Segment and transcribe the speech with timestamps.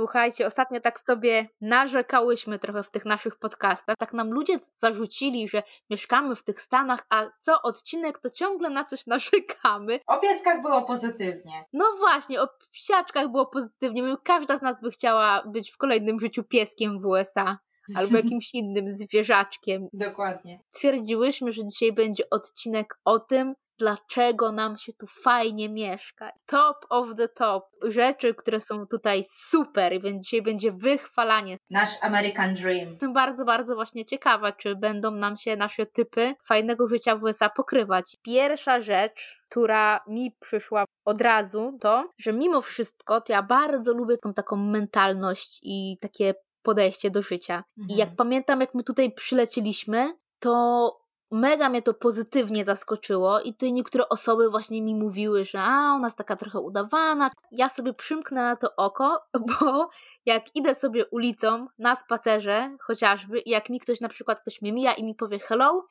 [0.00, 3.96] Słuchajcie, ostatnio tak sobie narzekałyśmy trochę w tych naszych podcastach.
[3.98, 8.84] Tak nam ludzie zarzucili, że mieszkamy w tych Stanach, a co odcinek to ciągle na
[8.84, 10.00] coś narzekamy.
[10.06, 11.64] O pieskach było pozytywnie.
[11.72, 14.16] No właśnie, o psiaczkach było pozytywnie.
[14.24, 17.58] Każda z nas by chciała być w kolejnym życiu pieskiem w USA
[17.96, 19.88] albo jakimś innym zwierzaczkiem.
[19.92, 20.60] Dokładnie.
[20.70, 26.30] Stwierdziłyśmy, że dzisiaj będzie odcinek o tym, dlaczego nam się tu fajnie mieszka.
[26.46, 27.64] Top of the top.
[27.82, 31.56] Rzeczy, które są tutaj super, więc dzisiaj będzie wychwalanie.
[31.70, 32.90] Nasz American Dream.
[32.90, 37.50] Jestem bardzo, bardzo właśnie ciekawa, czy będą nam się nasze typy fajnego życia w USA
[37.50, 38.16] pokrywać.
[38.22, 44.18] Pierwsza rzecz, która mi przyszła od razu, to, że mimo wszystko to ja bardzo lubię
[44.18, 47.64] tą taką mentalność i takie podejście do życia.
[47.78, 47.96] Mhm.
[47.96, 50.99] I jak pamiętam, jak my tutaj przylecieliśmy, to
[51.30, 56.06] mega mnie to pozytywnie zaskoczyło i tutaj niektóre osoby właśnie mi mówiły, że a, ona
[56.06, 57.30] jest taka trochę udawana.
[57.52, 59.90] Ja sobie przymknę na to oko, bo
[60.26, 64.72] jak idę sobie ulicą na spacerze chociażby i jak mi ktoś na przykład ktoś mnie
[64.72, 65.86] mija i mi powie hello,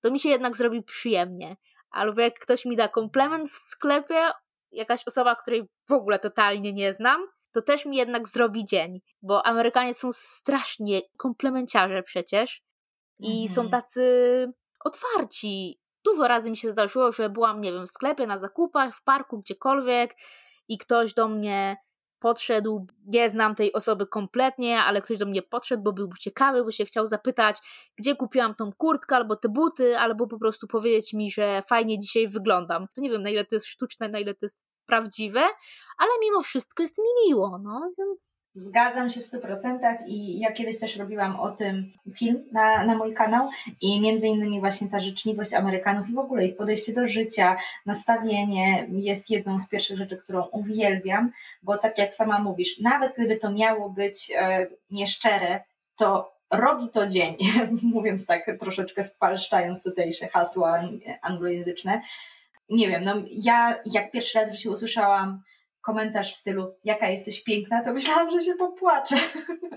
[0.00, 1.56] to mi się jednak zrobi przyjemnie.
[1.90, 4.30] Albo jak ktoś mi da komplement w sklepie,
[4.72, 9.46] jakaś osoba, której w ogóle totalnie nie znam, to też mi jednak zrobi dzień, bo
[9.46, 12.62] Amerykanie są strasznie komplemenciarze przecież
[13.18, 13.82] i są mhm.
[13.82, 14.02] tacy
[14.84, 15.80] otwarci.
[16.04, 19.38] Dużo razy mi się zdarzyło, że byłam, nie wiem, w sklepie, na zakupach, w parku,
[19.38, 20.16] gdziekolwiek
[20.68, 21.76] i ktoś do mnie
[22.18, 26.70] podszedł, nie znam tej osoby kompletnie, ale ktoś do mnie podszedł, bo był ciekawy, bo
[26.70, 27.58] się chciał zapytać,
[27.96, 32.28] gdzie kupiłam tą kurtkę, albo te buty, albo po prostu powiedzieć mi, że fajnie dzisiaj
[32.28, 32.86] wyglądam.
[32.94, 35.40] To nie wiem, na ile to jest sztuczne, na ile to jest prawdziwe,
[35.98, 38.42] ale mimo wszystko jest mi miło, no więc.
[38.54, 43.14] Zgadzam się w 100% i ja kiedyś też robiłam o tym film na, na mój
[43.14, 43.48] kanał
[43.80, 48.86] i między innymi właśnie ta życzliwość Amerykanów i w ogóle ich podejście do życia, nastawienie
[48.90, 51.32] jest jedną z pierwszych rzeczy, którą uwielbiam,
[51.62, 55.60] bo tak jak sama mówisz, nawet gdyby to miało być e, nieszczere,
[55.96, 57.36] to robi to dzień,
[57.94, 60.80] mówiąc tak troszeczkę spalszczając tutejsze hasła
[61.22, 62.02] anglojęzyczne,
[62.72, 65.42] nie wiem, no ja jak pierwszy raz w życiu usłyszałam
[65.82, 69.16] komentarz w stylu jaka jesteś piękna, to myślałam, że się popłaczę.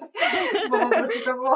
[0.70, 1.56] Bo po prostu to było,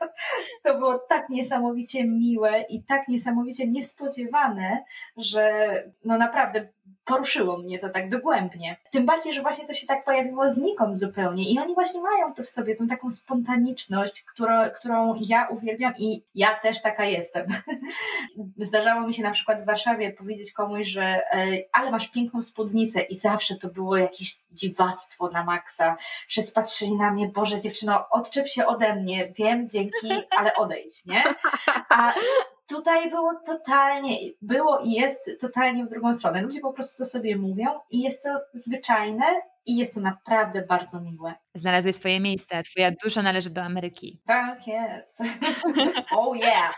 [0.64, 4.84] to było tak niesamowicie miłe i tak niesamowicie niespodziewane,
[5.16, 5.72] że
[6.04, 6.68] no naprawdę
[7.06, 8.76] poruszyło mnie to tak dogłębnie.
[8.90, 12.42] Tym bardziej, że właśnie to się tak pojawiło znikąd zupełnie i oni właśnie mają to
[12.42, 17.46] w sobie, tą taką spontaniczność, którą, którą ja uwielbiam i ja też taka jestem.
[18.58, 23.00] Zdarzało mi się na przykład w Warszawie powiedzieć komuś, że e, ale masz piękną spódnicę
[23.00, 25.96] i zawsze to było jakieś dziwactwo na maksa.
[26.28, 31.22] Wszyscy patrzyli na mnie, Boże dziewczyno, odczep się ode mnie, wiem, dzięki, ale odejdź, nie?
[31.88, 32.12] A
[32.68, 36.42] tutaj było totalnie, było i jest totalnie w drugą stronę.
[36.42, 39.24] Ludzie po prostu to sobie mówią i jest to zwyczajne
[39.66, 41.34] i jest to naprawdę bardzo miłe.
[41.54, 44.20] Znalazłeś swoje miejsce, twoja dusza należy do Ameryki.
[44.26, 45.18] Tak jest.
[46.16, 46.74] oh yeah.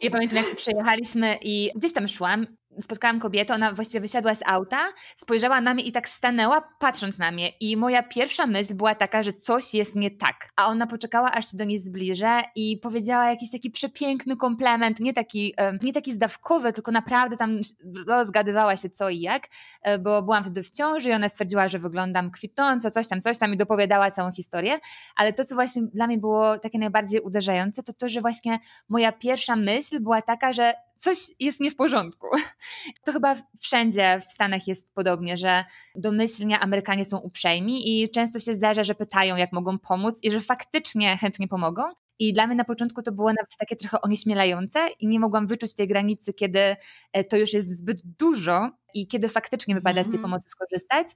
[0.00, 2.46] Ja pamiętam, jak tu przejechaliśmy i gdzieś tam szłam
[2.80, 4.78] spotkałam kobietę, ona właściwie wysiadła z auta,
[5.16, 7.48] spojrzała na mnie i tak stanęła, patrząc na mnie.
[7.60, 10.48] I moja pierwsza myśl była taka, że coś jest nie tak.
[10.56, 15.12] A ona poczekała, aż się do niej zbliżę i powiedziała jakiś taki przepiękny komplement, nie
[15.12, 17.60] taki, nie taki zdawkowy, tylko naprawdę tam
[18.06, 19.48] rozgadywała się co i jak,
[19.82, 23.38] e, bo byłam wtedy w ciąży i ona stwierdziła, że wyglądam kwitnąco, coś tam, coś
[23.38, 24.78] tam i dopowiadała całą historię.
[25.16, 28.58] Ale to, co właśnie dla mnie było takie najbardziej uderzające, to to, że właśnie
[28.88, 32.26] moja pierwsza myśl była taka, że coś jest nie w porządku.
[33.04, 35.64] To chyba wszędzie w Stanach jest podobnie, że
[35.94, 40.40] domyślnie Amerykanie są uprzejmi i często się zdarza, że pytają, jak mogą pomóc i że
[40.40, 41.82] faktycznie chętnie pomogą.
[42.18, 45.74] I dla mnie na początku to było nawet takie trochę onieśmielające i nie mogłam wyczuć
[45.74, 46.76] tej granicy, kiedy
[47.12, 50.22] e, to już jest zbyt dużo i kiedy faktycznie wypada z tej mhm.
[50.22, 51.06] pomocy skorzystać.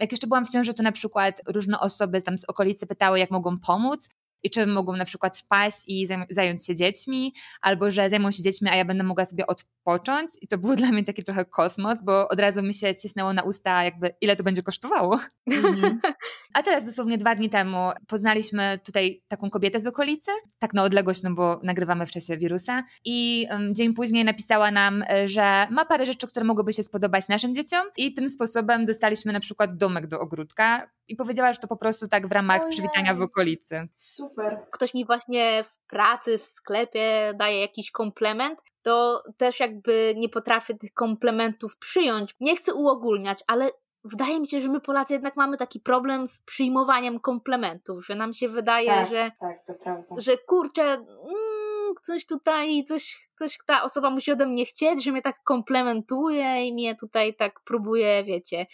[0.00, 3.30] Jak jeszcze byłam w ciąży, to na przykład różne osoby tam z okolicy pytały, jak
[3.30, 4.08] mogą pomóc
[4.42, 8.68] i czy mogą na przykład wpaść i zająć się dziećmi, albo że zajmą się dziećmi,
[8.70, 9.46] a ja będę mogła sobie
[9.84, 10.30] odpocząć.
[10.40, 13.42] I to był dla mnie taki trochę kosmos, bo od razu mi się cisnęło na
[13.42, 15.20] usta, jakby ile to będzie kosztowało.
[15.50, 16.00] Mm.
[16.54, 21.22] a teraz dosłownie dwa dni temu poznaliśmy tutaj taką kobietę z okolicy, tak na odległość,
[21.22, 22.82] no bo nagrywamy w czasie wirusa.
[23.04, 27.28] I um, dzień później napisała nam, e, że ma parę rzeczy, które mogłyby się spodobać
[27.28, 30.90] naszym dzieciom, i tym sposobem dostaliśmy na przykład domek do ogródka.
[31.08, 32.72] I powiedziała, że to po prostu tak w ramach Ojej.
[32.72, 33.88] przywitania w okolicy.
[33.96, 34.58] Super.
[34.70, 40.74] Ktoś mi właśnie w pracy, w sklepie daje jakiś komplement, to też jakby nie potrafię
[40.74, 42.34] tych komplementów przyjąć.
[42.40, 43.70] Nie chcę uogólniać, ale
[44.04, 48.32] wydaje mi się, że my Polacy jednak mamy taki problem z przyjmowaniem komplementów, że nam
[48.32, 54.32] się wydaje, tak, że, tak, że kurczę, mm, coś tutaj, coś coś ta osoba musi
[54.32, 58.66] ode mnie chcieć, że mnie tak komplementuje i mnie tutaj tak próbuje, wiecie,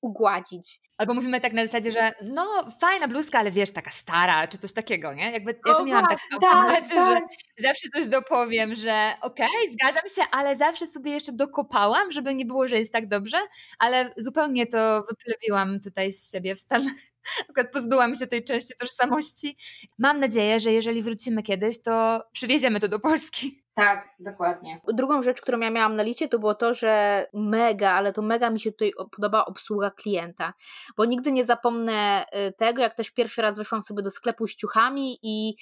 [0.00, 0.80] ugładzić.
[0.98, 4.72] Albo mówimy tak na zasadzie, że no fajna bluzka, ale wiesz, taka stara, czy coś
[4.72, 5.30] takiego, nie?
[5.32, 7.24] Jakby ja to miałam tak w automacie, tak, że tak.
[7.58, 12.46] zawsze coś dopowiem, że okej, okay, zgadzam się, ale zawsze sobie jeszcze dokopałam, żeby nie
[12.46, 13.38] było, że jest tak dobrze,
[13.78, 16.94] ale zupełnie to wyplewiłam tutaj z siebie w Stanach.
[17.50, 19.56] Akurat pozbyłam się tej części tożsamości.
[19.98, 23.65] Mam nadzieję, że jeżeli wrócimy kiedyś, to przywieziemy to do Polski.
[23.76, 24.80] Tak, dokładnie.
[24.88, 28.50] Drugą rzecz, którą ja miałam na liście, to było to, że mega, ale to mega
[28.50, 30.52] mi się tutaj podobała obsługa klienta,
[30.96, 34.56] bo nigdy nie zapomnę y, tego, jak też pierwszy raz weszłam sobie do sklepu z
[34.56, 35.56] ciuchami i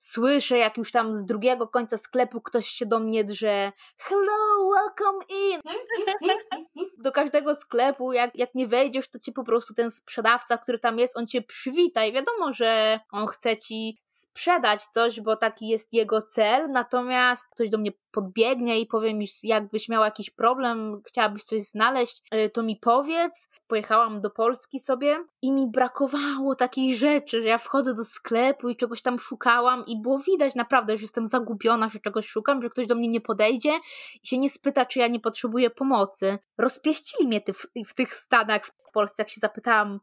[0.00, 3.72] słyszę, jak już tam z drugiego końca sklepu ktoś się do mnie drze.
[3.98, 5.60] Hello, welcome in!
[7.04, 10.98] Do każdego sklepu, jak, jak nie wejdziesz, to ci po prostu ten sprzedawca, który tam
[10.98, 15.92] jest, on cię przywita i wiadomo, że on chce ci sprzedać coś, bo taki jest
[15.92, 21.44] jego cel, natomiast ktoś do mnie podbiegnie i powie mi, jakbyś miał jakiś problem, chciałabyś
[21.44, 23.48] coś znaleźć, y, to mi powiedz.
[23.66, 28.76] Pojechałam do Polski sobie i mi brakowało takiej rzeczy, że ja wchodzę do sklepu i
[28.76, 32.86] czegoś tam szukałam i było widać naprawdę, że jestem zagubiona, że czegoś szukam, że ktoś
[32.86, 33.72] do mnie nie podejdzie
[34.22, 36.38] i się nie spyta, czy ja nie potrzebuję pomocy.
[36.58, 40.00] Rozpieścili mnie ty w, w tych Stanach w Polsce, jak się zapytałam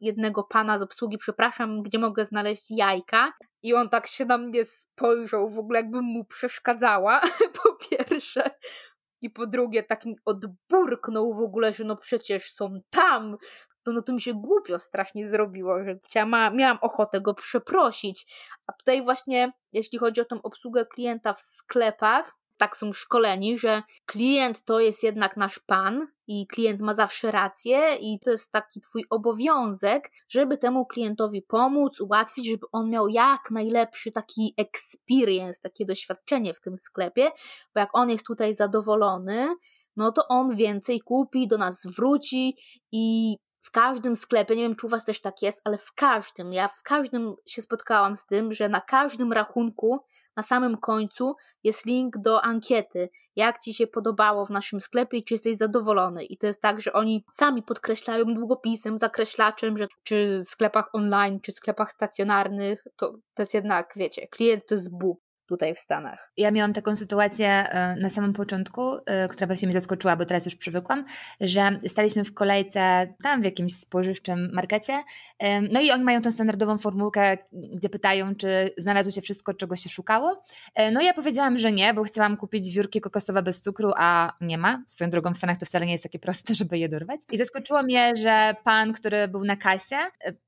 [0.00, 3.32] jednego pana z obsługi, przepraszam, gdzie mogę znaleźć jajka.
[3.62, 7.20] I on tak się na mnie spojrzał, w ogóle jakbym mu przeszkadzała,
[7.62, 8.50] po pierwsze.
[9.20, 13.36] I po drugie, tak mi odburknął w ogóle, że no przecież są tam.
[13.82, 18.26] To no to mi się głupio strasznie zrobiło, że chciałam, miałam ochotę go przeprosić.
[18.66, 23.82] A tutaj właśnie, jeśli chodzi o tą obsługę klienta w sklepach, tak są szkoleni, że
[24.06, 28.80] klient to jest jednak nasz pan i klient ma zawsze rację i to jest taki
[28.80, 35.86] twój obowiązek, żeby temu klientowi pomóc, ułatwić, żeby on miał jak najlepszy taki experience, takie
[35.86, 37.30] doświadczenie w tym sklepie,
[37.74, 39.48] bo jak on jest tutaj zadowolony,
[39.96, 42.56] no to on więcej kupi, do nas wróci
[42.92, 46.52] i w każdym sklepie, nie wiem czy u Was też tak jest, ale w każdym,
[46.52, 50.00] ja w każdym się spotkałam z tym, że na każdym rachunku
[50.38, 55.24] na samym końcu jest link do ankiety, jak Ci się podobało w naszym sklepie i
[55.24, 56.24] czy jesteś zadowolony.
[56.24, 61.40] I to jest tak, że oni sami podkreślają długopisem, zakreślaczem, że czy w sklepach online,
[61.40, 65.78] czy w sklepach stacjonarnych, to, to jest jednak, wiecie, klient to jest Bóg tutaj w
[65.78, 66.32] Stanach.
[66.36, 70.44] Ja miałam taką sytuację e, na samym początku, e, która właśnie mnie zaskoczyła, bo teraz
[70.44, 71.04] już przywykłam,
[71.40, 75.02] że staliśmy w kolejce tam w jakimś spożywczym markecie,
[75.72, 79.90] no i oni mają tą standardową formułkę, gdzie pytają, czy znalazło się wszystko, czego się
[79.90, 80.42] szukało.
[80.74, 84.32] E, no i ja powiedziałam, że nie, bo chciałam kupić wiórki kokosowe bez cukru, a
[84.40, 84.82] nie ma.
[84.86, 87.20] Swoją drogą w Stanach to wcale nie jest takie proste, żeby je dorwać.
[87.30, 89.96] I zaskoczyło mnie, że pan, który był na kasie,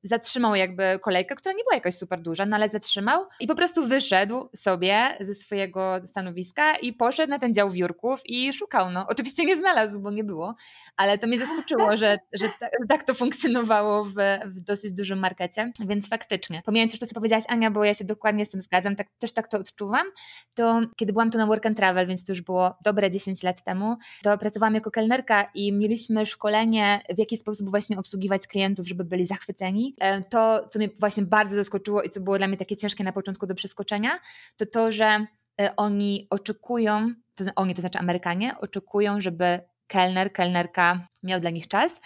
[0.02, 3.86] zatrzymał jakby kolejkę, która nie była jakaś super duża, no ale zatrzymał i po prostu
[3.86, 4.89] wyszedł sobie
[5.20, 8.90] ze swojego stanowiska i poszedł na ten dział wiórków i szukał.
[8.90, 10.54] No, oczywiście nie znalazł, bo nie było,
[10.96, 14.14] ale to mnie zaskoczyło, że, że tak, tak to funkcjonowało w,
[14.44, 16.62] w, dosyć dużym markecie, więc faktycznie.
[16.64, 19.32] Pomijając już to, co powiedziałaś Ania, bo ja się dokładnie z tym zgadzam, tak, też
[19.32, 20.06] tak to odczuwam,
[20.54, 23.64] to kiedy byłam tu na Work and Travel, więc to już było dobre 10 lat
[23.64, 29.04] temu, to pracowałam jako kelnerka i mieliśmy szkolenie, w jaki sposób właśnie obsługiwać klientów, żeby
[29.04, 29.94] byli zachwyceni.
[30.00, 33.12] E, to, co mnie właśnie bardzo zaskoczyło i co było dla mnie takie ciężkie na
[33.12, 34.10] początku do przeskoczenia,
[34.56, 35.26] to to, to, że
[35.60, 41.68] e, oni oczekują, to, oni, to znaczy Amerykanie, oczekują, żeby kelner, kelnerka miał dla nich
[41.68, 42.00] czas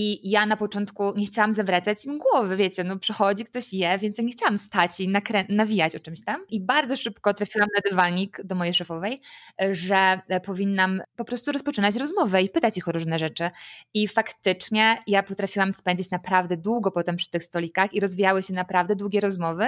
[0.00, 4.18] i ja na początku nie chciałam zawracać im głowy, wiecie, no przychodzi ktoś je, więc
[4.18, 6.44] ja nie chciałam stać i nakrę- nawijać o czymś tam.
[6.50, 9.20] I bardzo szybko trafiłam na dywanik do mojej szefowej,
[9.70, 13.50] że powinnam po prostu rozpoczynać rozmowę i pytać ich o różne rzeczy.
[13.94, 18.96] I faktycznie ja potrafiłam spędzić naprawdę długo potem przy tych stolikach i rozwijały się naprawdę
[18.96, 19.66] długie rozmowy,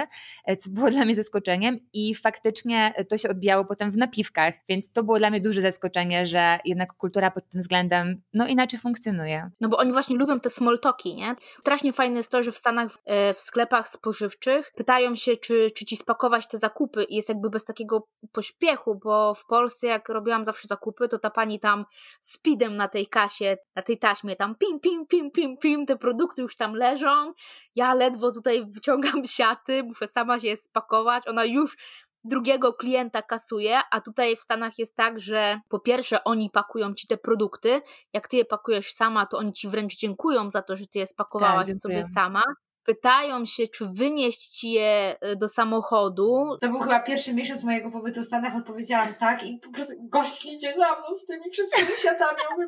[0.59, 5.03] co było dla mnie zaskoczeniem i faktycznie to się odbijało potem w napiwkach, więc to
[5.03, 9.49] było dla mnie duże zaskoczenie, że jednak kultura pod tym względem no inaczej funkcjonuje.
[9.61, 11.35] No bo oni właśnie lubią te small talki, nie?
[11.59, 15.85] Strasznie fajne jest to, że w Stanach, e, w sklepach spożywczych pytają się, czy, czy
[15.85, 20.45] ci spakować te zakupy i jest jakby bez takiego pośpiechu, bo w Polsce jak robiłam
[20.45, 21.85] zawsze zakupy, to ta pani tam
[22.21, 26.41] speedem na tej kasie, na tej taśmie tam pim, pim, pim, pim, pim, te produkty
[26.41, 27.33] już tam leżą,
[27.75, 31.77] ja ledwo tutaj wyciągam siaty, muszę sama się je spakować, ona już
[32.23, 37.07] drugiego klienta kasuje, a tutaj w Stanach jest tak, że po pierwsze oni pakują ci
[37.07, 37.81] te produkty,
[38.13, 41.07] jak ty je pakujesz sama, to oni ci wręcz dziękują za to, że ty je
[41.07, 42.43] spakowałaś tak, sobie sama.
[42.85, 46.57] Pytają się, czy wynieść ci je e, do samochodu.
[46.61, 50.45] To był chyba pierwszy miesiąc mojego pobytu w Stanach, odpowiedziałam tak i po prostu gość
[50.45, 52.37] idzie za mną z tymi wszystkimi siatami.
[52.49, 52.67] Ja mówię,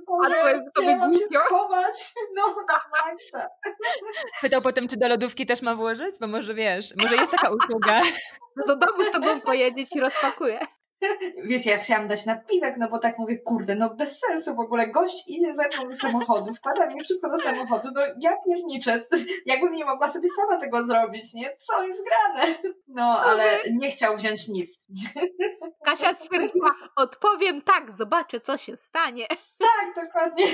[0.80, 2.14] gdzie mam się schować?
[2.36, 3.48] No, na mańce.
[4.42, 6.16] Pytał potem, czy do lodówki też ma włożyć?
[6.20, 8.02] Bo może wiesz, może jest taka usługa.
[8.56, 10.60] No do domu z tobą pojedzie i rozpakuje.
[11.50, 14.60] Wiecie, ja chciałam dać na piwek, no bo tak mówię, kurde, no bez sensu w
[14.60, 14.88] ogóle.
[14.88, 19.06] Gość idzie ze mną do samochodu, wkłada mi wszystko do samochodu, no ja pierniczę.
[19.46, 21.58] Jakbym nie mogła sobie sama tego zrobić, nie?
[21.58, 22.56] Co jest grane?
[22.88, 24.86] No, ale nie chciał wziąć nic.
[25.86, 29.28] Kasia stwierdziła, odpowiem tak, zobaczę co się stanie.
[29.60, 30.46] Tak, dokładnie.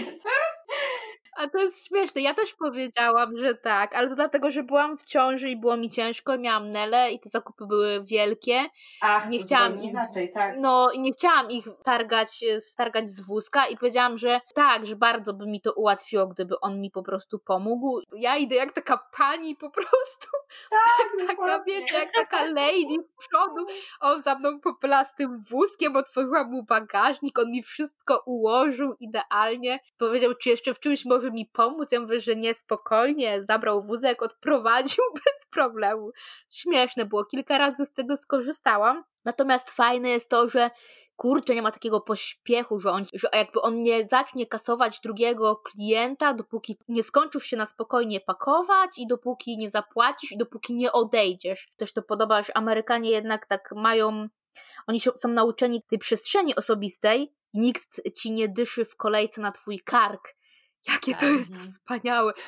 [1.38, 2.21] A to jest śmieszne.
[2.21, 5.89] Ja też powiedziałam, że tak, ale to dlatego, że byłam w ciąży i było mi
[5.89, 8.65] ciężko, miałam Nele i te zakupy były wielkie.
[9.01, 10.55] Ach, nie chciałam ich, inaczej, tak.
[10.57, 14.95] No i nie chciałam ich targać, e, stargać z wózka i powiedziałam, że tak, że
[14.95, 18.01] bardzo by mi to ułatwiło, gdyby on mi po prostu pomógł.
[18.13, 20.27] Ja idę jak taka pani po prostu.
[20.69, 23.65] Tak, taka, wiecie, jak taka lady z przodu.
[24.00, 29.79] On za mną popyla z tym wózkiem, otworzyłam mu bagażnik, on mi wszystko ułożył idealnie.
[29.98, 31.92] Powiedział, czy jeszcze w czymś może mi pomóc?
[31.92, 36.12] Ja mówię, że nie, spokojnie, zabrał wózek, odprowadził bez problemu.
[36.50, 39.04] Śmieszne było, kilka razy z tego skorzystałam.
[39.26, 40.70] Natomiast fajne jest to, że
[41.16, 46.34] kurczę, nie ma takiego pośpiechu, że, on, że jakby on nie zacznie kasować drugiego klienta,
[46.34, 51.74] dopóki nie skończysz się na spokojnie pakować i dopóki nie zapłacisz i dopóki nie odejdziesz.
[51.78, 54.28] Też to podoba, że Amerykanie jednak tak mają,
[54.88, 60.36] oni są nauczeni tej przestrzeni osobistej, nikt ci nie dyszy w kolejce na twój kark.
[60.88, 62.33] Jakie to jest wspaniałe.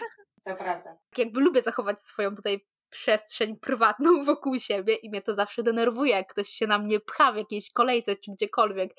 [0.46, 0.98] To prawda.
[1.18, 6.32] Jakby lubię zachować swoją tutaj przestrzeń prywatną wokół siebie i mnie to zawsze denerwuje, jak
[6.32, 8.94] ktoś się na mnie pcha w jakiejś kolejce czy gdziekolwiek.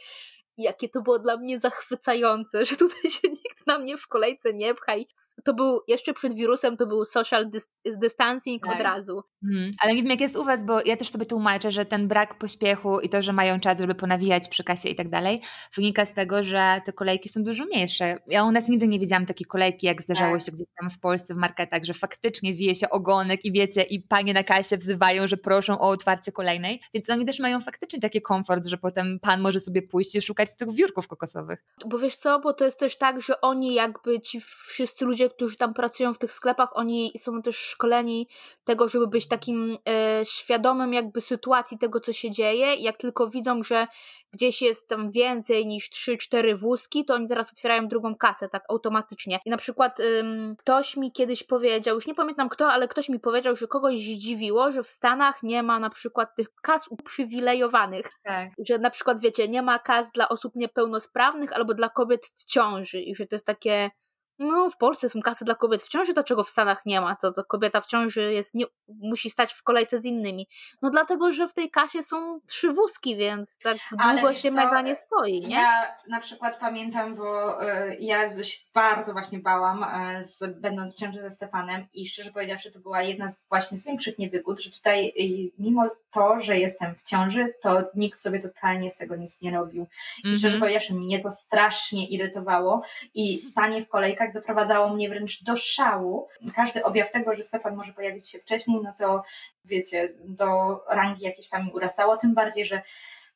[0.57, 4.53] I jakie to było dla mnie zachwycające, że tutaj się nikt na mnie w kolejce
[4.55, 4.97] nie pcha.
[4.97, 5.07] I
[5.45, 8.75] to był, jeszcze przed wirusem, to był social dis- distancing Tak.
[8.75, 9.23] od razu.
[9.53, 12.09] Mm, ale nie wiem jak jest u was, bo ja też sobie tłumaczę, że ten
[12.09, 15.41] brak pośpiechu i to, że mają czas, żeby ponawijać przy kasie i tak dalej,
[15.77, 18.17] wynika z tego, że te kolejki są dużo mniejsze.
[18.27, 20.47] Ja u nas nigdy nie widziałam takiej kolejki, jak zdarzało Tak.
[20.47, 24.01] się gdzieś tam w Polsce w marketach, że faktycznie wije się ogonek i wiecie, i
[24.01, 28.23] panie na kasie wzywają, że proszą o otwarcie kolejnej, więc oni też mają faktycznie taki
[28.23, 31.65] komfort, że potem pan może sobie pójść i szukać tych wiórków kokosowych.
[31.87, 35.57] Bo wiesz co, bo to jest też tak, że oni jakby ci wszyscy ludzie, którzy
[35.57, 38.29] tam pracują w tych sklepach, oni są też szkoleni
[38.65, 43.63] tego, żeby być takim e, świadomym jakby sytuacji tego, co się dzieje jak tylko widzą,
[43.63, 43.87] że
[44.33, 49.39] gdzieś jest tam więcej niż 3-4 wózki, to oni zaraz otwierają drugą kasę, tak automatycznie.
[49.47, 53.21] I na przykład ym, ktoś mi kiedyś powiedział, już nie pamiętam kto, ale ktoś mi
[53.21, 58.49] powiedział, że kogoś zdziwiło, że w Stanach nie ma na przykład tych kas uprzywilejowanych Tak.
[58.59, 63.01] że na przykład, wiecie, nie ma kas dla osób niepełnosprawnych albo dla kobiet w ciąży
[63.01, 63.91] i że to jest takie,
[64.39, 67.15] no w Polsce są kasy dla kobiet w ciąży, to czego w Stanach nie ma,
[67.15, 70.49] co to kobieta w ciąży jest, nie, musi stać w kolejce z innymi.
[70.83, 74.57] No dlatego, że w tej kasie są trzy wózki, więc tak Ale długo się co,
[74.57, 75.57] mega nie stoi, nie?
[75.57, 80.99] Ja na przykład pamiętam, bo y, ja się bardzo właśnie bałam, y, z, będąc w
[80.99, 84.71] ciąży ze Stefanem i szczerze powiedziawszy, to była jedna z właśnie z większych niewygód, że
[84.71, 89.41] tutaj y, mimo to, że jestem w ciąży, to nikt sobie totalnie z tego nic
[89.41, 89.87] nie robił.
[90.25, 90.61] I szczerze Mhm.
[90.61, 92.83] powiedziawszy, mnie to strasznie irytowało
[93.15, 96.29] i stanie w kolejkach doprowadzało mnie wręcz do szału.
[96.55, 99.23] Każdy objaw tego, że Stefan może pojawić się wcześniej, no to
[99.65, 102.83] wiecie, do rangi jakieś tam urastało, tym bardziej, że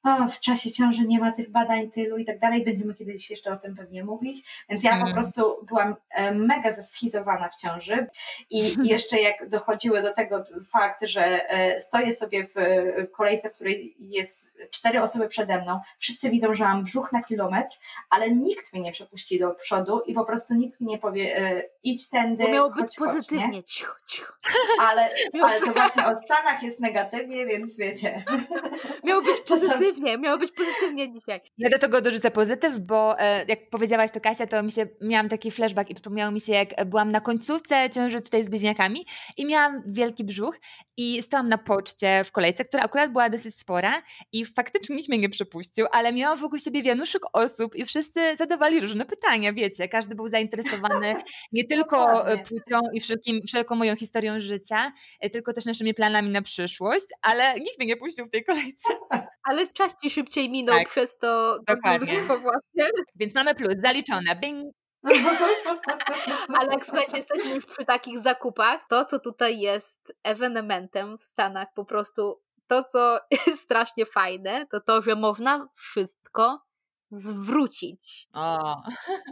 [0.06, 3.50] o, w czasie ciąży nie ma tych badań tylu i tak dalej, będziemy kiedyś jeszcze
[3.52, 5.14] o tym pewnie mówić, więc ja po Mm.
[5.14, 8.06] prostu byłam e, mega zeschizowana w ciąży
[8.50, 13.52] i jeszcze jak dochodziły do tego fakt, że e, stoję sobie w e, kolejce, w
[13.54, 17.76] której jest cztery osoby przede mną, wszyscy widzą, że mam brzuch na kilometr,
[18.10, 22.10] ale nikt mnie nie przepuści do przodu i po prostu nikt mi nie powie idź
[22.10, 24.32] tędy, Bo miało być pozytywnie, cicho, cicho.
[24.80, 25.10] ale,
[25.44, 28.24] ale to właśnie o Stanach jest negatywnie, więc wiecie.
[29.04, 31.40] Miało być Czasem- pozytywnie, miało być pozytywnie dzisiaj.
[31.58, 35.28] Ja do tego dorzucę pozytyw, bo e, jak powiedziałaś to Kasia, to mi się, miałam
[35.28, 39.46] taki flashback i przypomniało mi się, jak byłam na końcówce ciąży tutaj z bliźniakami i
[39.46, 40.60] miałam wielki brzuch
[40.96, 45.18] i stałam na poczcie w kolejce, która akurat była dosyć spora i faktycznie nikt mnie
[45.18, 50.14] nie przepuścił, ale miałam wokół siebie wianuszek osób i wszyscy zadawali różne pytania, wiecie, każdy
[50.14, 51.14] był zainteresowany
[51.52, 52.44] nie tylko e, Dokładnie.
[52.44, 57.54] płcią i wszelkim, wszelką moją historią życia, e, tylko też naszymi planami na przyszłość, ale
[57.54, 58.88] nikt mnie nie puścił w tej kolejce.
[59.46, 61.58] Ale czas ci szybciej minął Tak, przez to
[62.00, 62.90] mnóstwo właśnie.
[63.14, 64.74] Więc mamy plus, zaliczone, bing!
[66.58, 71.68] Ale jak słuchajcie, jesteśmy już przy takich zakupach, to co tutaj jest ewenementem w Stanach,
[71.74, 76.65] po prostu to, co jest strasznie fajne, to to, że można wszystko
[77.10, 78.28] zwrócić.
[78.34, 78.76] O,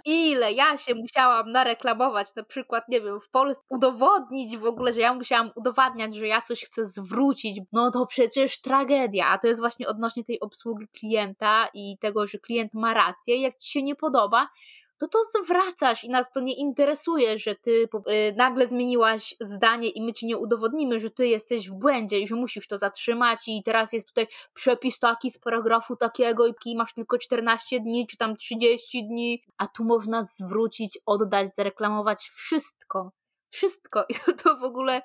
[0.05, 5.01] Ile ja się musiałam nareklamować, na przykład, nie wiem, w Polsce, udowodnić w ogóle, że
[5.01, 9.27] ja musiałam udowadniać, że ja coś chcę zwrócić, no to przecież tragedia.
[9.29, 13.41] A to jest właśnie odnośnie tej obsługi klienta i tego, że klient ma rację.
[13.41, 14.49] Jak ci się nie podoba,
[14.99, 20.03] to to zwracasz i nas to nie interesuje, że ty y, nagle zmieniłaś zdanie i
[20.03, 23.63] my ci nie udowodnimy, że ty jesteś w błędzie i że musisz to zatrzymać i
[23.63, 28.37] teraz jest tutaj przepis taki z paragrafu takiego i masz tylko 14 dni czy tam
[28.37, 33.13] 30 dni, a tu można zwrócić, oddać, zareklamować wszystko.
[33.51, 34.05] Wszystko.
[34.09, 35.03] I to, to w ogóle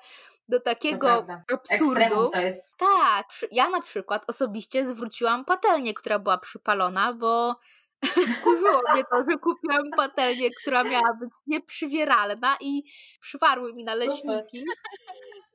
[0.48, 2.30] do takiego absurdu.
[2.32, 2.76] to jest.
[2.78, 7.56] Tak, ja na przykład osobiście zwróciłam patelnię, która była przypalona, bo
[8.40, 12.82] wkurzyło mnie to, że kupiłam patelnię, która miała być nieprzywieralna i
[13.20, 14.64] przywarły mi naleśniki.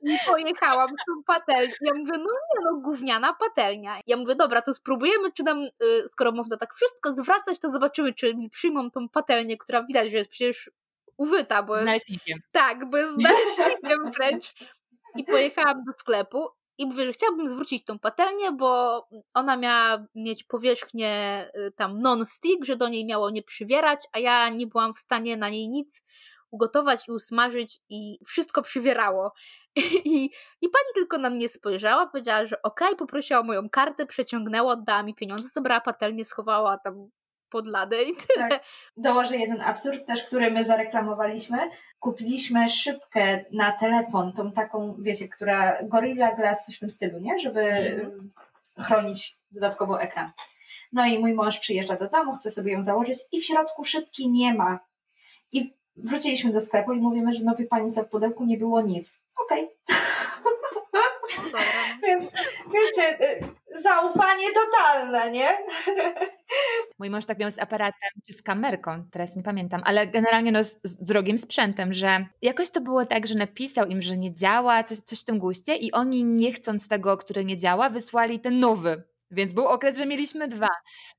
[0.02, 1.74] I pojechałam z tą patelnią.
[1.80, 4.00] Ja mówię, no nie no, gówniana patelnia.
[4.06, 8.14] Ja mówię, dobra, to spróbujemy, czy nam, y, skoro można tak wszystko zwracać, to zobaczymy,
[8.14, 10.70] czy mi przyjmą tą patelnię, która widać, że jest przecież
[11.16, 11.62] użyta.
[11.62, 12.38] Bo z naleśnikiem.
[12.52, 14.54] Tak, bo jest z naleśnikiem wręcz.
[15.16, 19.02] I pojechałam do sklepu i mówię, że chciałabym zwrócić tą patelnię, bo
[19.34, 24.48] ona miała mieć powierzchnię y, tam non-stick, że do niej miało nie przywierać, a ja
[24.48, 26.02] nie byłam w stanie na niej nic
[26.50, 29.32] ugotować i usmażyć i wszystko przywierało.
[30.04, 30.30] I,
[30.60, 35.02] i pani tylko na mnie spojrzała, powiedziała, że okej, okay, poprosiła moją kartę, przeciągnęła, oddała
[35.02, 37.08] mi pieniądze, zabrała patelnię, schowała tam
[37.50, 38.48] pod ladę i tyle.
[38.48, 38.62] Tak.
[38.96, 41.58] Dołożę jeden absurd też, który my zareklamowaliśmy.
[41.98, 47.38] Kupiliśmy szybkę na telefon, tą taką, wiecie, która Gorilla Glass, coś w tym stylu, nie?
[47.38, 48.32] Żeby mm.
[48.78, 50.30] chronić dodatkowo ekran.
[50.92, 54.30] No i mój mąż przyjeżdża do domu, chce sobie ją założyć i w środku szybki
[54.30, 54.78] nie ma.
[55.52, 58.82] I wróciliśmy do sklepu i mówimy, że no wie pani co, w pudełku nie było
[58.82, 59.18] nic.
[59.44, 59.64] Okej.
[59.64, 59.96] Okay.
[61.52, 61.58] No
[62.06, 62.34] Więc
[62.72, 65.48] wiecie, y, zaufanie totalne, nie?
[66.98, 70.64] Mój mąż tak miał z aparatem czy z kamerką, teraz nie pamiętam, ale generalnie no
[70.64, 74.84] z, z drogim sprzętem, że jakoś to było tak, że napisał im, że nie działa,
[74.84, 78.60] coś, coś w tym guście i oni nie chcąc tego, który nie działa, wysłali ten
[78.60, 80.68] nowy więc był okres, że mieliśmy dwa.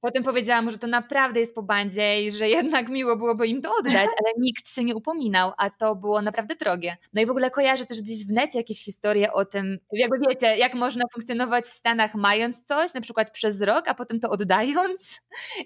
[0.02, 3.62] Potem powiedziałam mu, że to naprawdę jest po bandzie i że jednak miło byłoby im
[3.62, 6.98] to oddać, ale nikt się nie upominał, a to było naprawdę drogie.
[7.14, 10.58] No i w ogóle kojarzę też gdzieś w necie jakieś historie o tym, jakby wiecie,
[10.58, 15.22] jak można funkcjonować w Stanach mając coś, na przykład przez rok, a potem to oddając.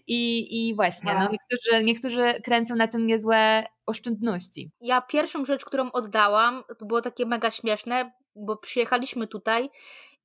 [0.07, 4.71] I, i właśnie, no niektórzy, niektórzy kręcą na tym niezłe oszczędności.
[4.81, 9.69] Ja pierwszą rzecz, którą oddałam, to było takie mega śmieszne, bo przyjechaliśmy tutaj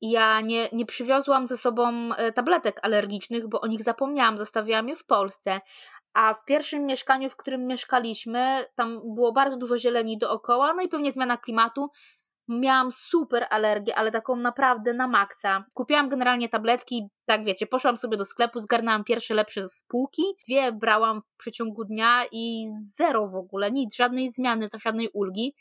[0.01, 4.97] ja nie, nie przywiozłam ze sobą e, tabletek alergicznych, bo o nich zapomniałam, zostawiłam je
[4.97, 5.61] w Polsce.
[6.15, 10.89] A w pierwszym mieszkaniu, w którym mieszkaliśmy, tam było bardzo dużo zieleni dookoła, no i
[10.89, 11.91] pewnie zmiana klimatu.
[12.49, 15.65] Miałam super alergię, ale taką naprawdę na maksa.
[15.75, 20.73] Kupiłam generalnie tabletki, tak wiecie, poszłam sobie do sklepu, zgarnęłam pierwsze lepsze z półki, dwie
[20.73, 25.55] brałam w przeciągu dnia i zero w ogóle, nic, żadnej zmiany, żadnej ulgi.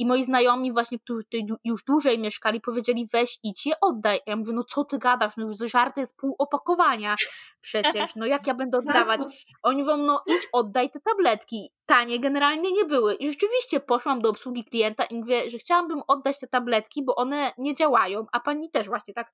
[0.00, 4.20] I moi znajomi właśnie, którzy tutaj już dłużej mieszkali, powiedzieli weź idź je oddaj.
[4.26, 7.16] Ja mówię, no co ty gadasz, no już żarty jest pół opakowania
[7.60, 9.20] przecież, no jak ja będę oddawać?
[9.62, 11.72] Oni mówią, no idź oddaj te tabletki.
[11.86, 13.14] Tanie generalnie nie były.
[13.14, 17.52] I rzeczywiście poszłam do obsługi klienta i mówię, że chciałabym oddać te tabletki, bo one
[17.58, 19.32] nie działają, a pani też właśnie tak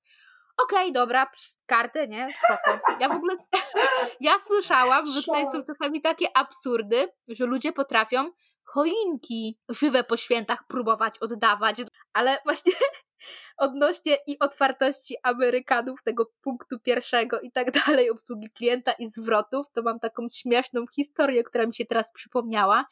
[0.63, 1.31] okej, okay, dobra,
[1.65, 2.79] kartę, nie, spoko.
[2.99, 3.35] Ja w ogóle,
[4.19, 8.31] ja słyszałam, że tutaj są czasami takie absurdy, że ludzie potrafią
[8.67, 11.77] choinki żywe po świętach próbować oddawać,
[12.13, 12.73] ale właśnie
[13.57, 19.81] odnośnie i otwartości Amerykanów, tego punktu pierwszego i tak dalej, obsługi klienta i zwrotów, to
[19.81, 22.85] mam taką śmieszną historię, która mi się teraz przypomniała,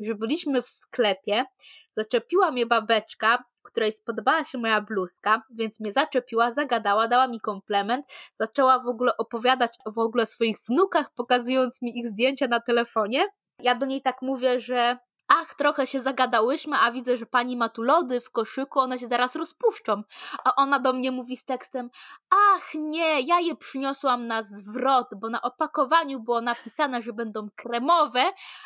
[0.00, 1.44] że byliśmy w sklepie,
[1.92, 8.06] zaczepiła mnie babeczka, której spodobała się moja bluzka, więc mnie zaczepiła, zagadała, dała mi komplement,
[8.34, 13.24] zaczęła w ogóle opowiadać o w ogóle swoich wnukach, pokazując mi ich zdjęcia na telefonie.
[13.58, 14.98] Ja do niej tak mówię, że
[15.34, 19.08] ach, trochę się zagadałyśmy, a widzę, że pani ma tu lody w koszyku, one się
[19.08, 20.02] zaraz rozpuszczą.
[20.44, 21.90] A ona do mnie mówi z tekstem,
[22.30, 28.22] ach nie, ja je przyniosłam na zwrot, bo na opakowaniu było napisane, że będą kremowe,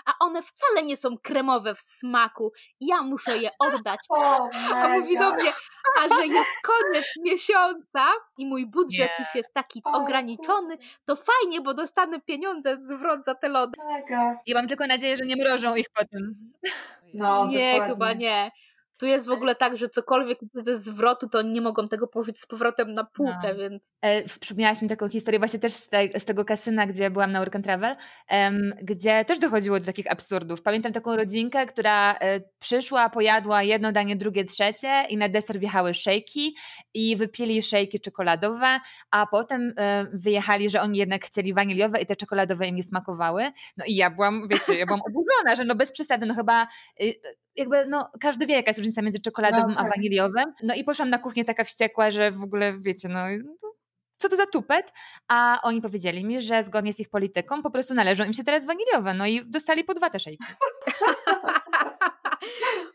[0.06, 2.52] a one wcale nie są kremowe w smaku.
[2.80, 4.00] Ja muszę je oddać.
[4.08, 5.52] O, a mówi do mnie,
[6.00, 8.06] a że jest koniec miesiąca
[8.38, 9.24] i mój budżet nie.
[9.24, 13.78] już jest taki o, ograniczony, to fajnie, bo dostanę pieniądze zwrot za te lody.
[13.92, 14.38] Mega.
[14.46, 16.52] I mam tylko nadzieję, że nie mrożą ich potem.
[17.14, 17.94] No, nie, dokładnie.
[17.94, 18.50] chyba nie.
[18.98, 22.46] Tu jest w ogóle tak, że cokolwiek ze zwrotu, to nie mogą tego położyć z
[22.46, 23.54] powrotem na półkę, no.
[23.56, 23.92] więc...
[24.02, 27.38] E, przypomniałaś mi taką historię właśnie też z, te, z, tego kasyna, gdzie byłam na
[27.38, 27.96] Work and Travel,
[28.28, 30.62] em, gdzie też dochodziło do takich absurdów.
[30.62, 35.94] Pamiętam taką rodzinkę, która e, przyszła, pojadła jedno danie, drugie, trzecie i na deser wjechały
[35.94, 36.56] szejki
[36.94, 38.80] i wypili szejki czekoladowe,
[39.10, 43.44] a potem e, wyjechali, że oni jednak chcieli waniliowe i te czekoladowe im nie smakowały.
[43.76, 46.66] No i ja byłam, wiecie, ja byłam oburzona, że no bez przesady, no chyba
[47.00, 47.14] y,
[47.56, 49.96] jakby, no, każdy wie, jaka jest różnica między czekoladowym no, a tak.
[49.96, 50.44] waniliowym.
[50.62, 53.24] No i poszłam na kuchnię taka wściekła, że w ogóle, wiecie, no,
[54.18, 54.92] co to za tupet?
[55.28, 58.66] A oni powiedzieli mi, że zgodnie z ich polityką po prostu należą im się teraz
[58.66, 60.44] waniliowe, no i dostali po dwa te szejki.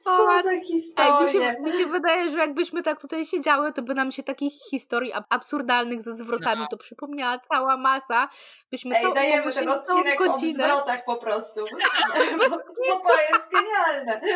[0.03, 1.21] Co za historia.
[1.21, 4.53] Mi, się, mi się wydaje, że jakbyśmy tak tutaj siedziały, to by nam się takich
[4.69, 6.67] historii absurdalnych ze zwrotami no.
[6.71, 8.29] to przypomniała cała masa.
[8.71, 11.61] Byśmy Ej, dajemy ten odcinek o zwrotach po prostu.
[12.49, 14.21] bo, bo to jest genialne.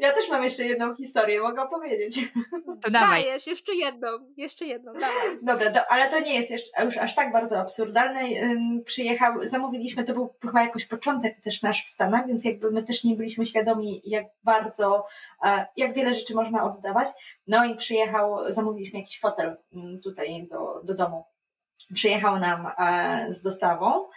[0.00, 2.20] Ja też mam jeszcze jedną historię, mogę opowiedzieć.
[2.82, 3.24] To dawaj.
[3.24, 5.38] Dajesz, jeszcze jedną, jeszcze jedną, dawaj.
[5.42, 8.20] Dobra, do, ale to nie jest jeszcze, już aż tak bardzo absurdalne.
[8.84, 13.04] Przyjechał, zamówiliśmy, to był chyba jakoś początek też nasz w Stanach, więc jakby my też
[13.04, 15.06] nie byliśmy świadomi, jak bardzo,
[15.44, 17.08] e, jak wiele rzeczy można oddawać.
[17.46, 21.24] No i przyjechał, zamówiliśmy jakiś fotel mm, tutaj do, do domu.
[21.94, 24.08] Przyjechał nam e, z dostawą.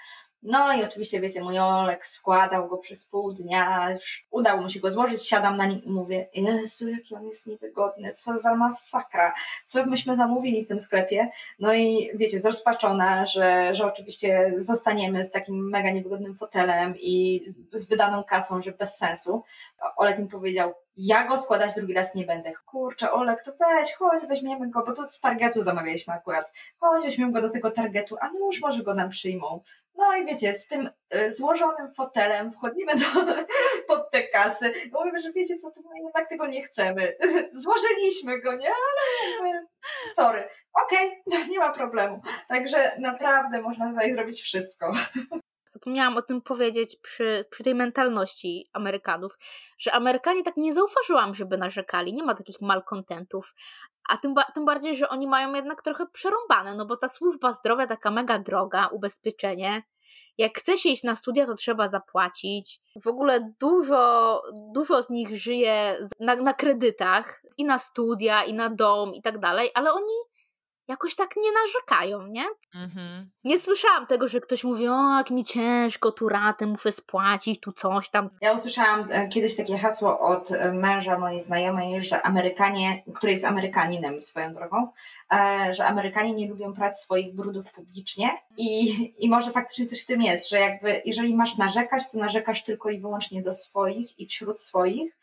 [0.43, 4.80] No i oczywiście, wiecie, mój Olek składał go przez pół dnia, już udało mu się
[4.80, 9.34] go złożyć, siadam na nim i mówię, Jezu, jaki on jest niewygodny, co za masakra,
[9.65, 11.30] co myśmy zamówili w tym sklepie.
[11.60, 17.89] No i wiecie, zrozpaczona, że, że oczywiście zostaniemy z takim mega niewygodnym fotelem i z
[17.89, 19.43] wydaną kasą, że bez sensu.
[19.97, 22.52] Olek mi powiedział, ja go składać drugi raz nie będę.
[22.65, 26.52] Kurczę, Olek, to weź, chodź, weźmiemy go, bo to z Targetu zamawialiśmy akurat.
[26.80, 29.62] Chodź, weźmiemy go do tego Targetu, a już może go nam przyjmą.
[29.98, 33.06] No i wiecie, z tym y, złożonym fotelem wchodzimy do,
[33.96, 34.74] pod te kasy.
[34.92, 37.14] Mówimy, że wiecie co, to my jednak tego nie chcemy.
[37.64, 38.70] Złożyliśmy go, nie?
[39.42, 39.66] Ale
[40.16, 40.50] sorry.
[40.86, 42.22] Okej, okay, nie ma problemu.
[42.48, 44.92] Także naprawdę można tutaj zrobić wszystko.
[45.66, 49.38] Zapomniałam o tym powiedzieć przy, przy tej mentalności Amerykanów,
[49.80, 52.14] że Amerykanie tak nie zauważyłam, żeby narzekali.
[52.14, 53.54] Nie ma takich malkontentów.
[54.08, 57.88] A tym, tym bardziej, że oni mają jednak trochę przerąbane, no bo ta służba zdrowia
[57.88, 59.84] taka mega droga, ubezpieczenie.
[60.38, 62.82] Jak chce się iść na studia, to trzeba zapłacić.
[63.04, 64.41] W ogóle dużo,
[64.74, 69.39] dużo z nich żyje na, na kredytach i na studia, i na dom, i tak
[69.39, 70.13] dalej, ale oni
[70.88, 72.45] jakoś tak nie narzekają, nie?
[72.76, 73.30] Mhm.
[73.43, 77.71] Nie słyszałam tego, że ktoś mówi, o jak mi ciężko, tu ratę muszę spłacić, tu
[77.71, 78.30] coś tam.
[78.41, 83.45] Ja usłyszałam e, kiedyś takie hasło od e, męża mojej znajomej, że Amerykanie, który jest
[83.45, 84.88] Amerykaninem swoją drogą,
[85.34, 90.08] e, że Amerykanie nie lubią prać swoich brudów publicznie i, i może faktycznie coś w
[90.08, 94.28] tym jest, że jakby jeżeli masz narzekać, to narzekasz tylko i wyłącznie do swoich i
[94.28, 95.17] wśród swoich,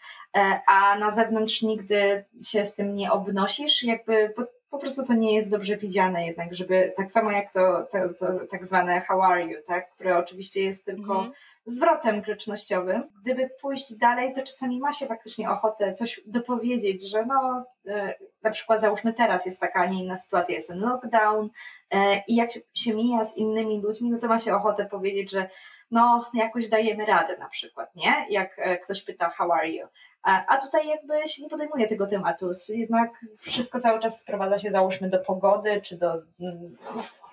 [0.67, 4.35] a na zewnątrz nigdy się z tym nie obnosisz, jakby
[4.75, 8.47] po prostu to nie jest dobrze widziane jednak, żeby tak samo jak to, to, to
[8.51, 11.33] tak zwane how are you, tak, które oczywiście jest tylko mm.
[11.67, 13.03] zwrotem grzecznościowym.
[13.21, 18.51] Gdyby pójść dalej, to czasami ma się faktycznie ochotę coś dopowiedzieć, że no e, na
[18.51, 21.51] przykład załóżmy teraz jest taka, a nie inna sytuacja, jest ten lockdown
[21.91, 25.49] e, i jak się mija z innymi ludźmi, no to ma się ochotę powiedzieć, że
[25.91, 28.27] no jakoś dajemy radę na przykład, nie?
[28.31, 29.87] Jak e, ktoś pyta how are you,
[30.25, 32.51] a tutaj jakby się nie podejmuje tego tematu.
[32.69, 36.13] Jednak wszystko cały czas sprowadza się, załóżmy, do pogody, czy do.
[36.41, 36.77] Mm,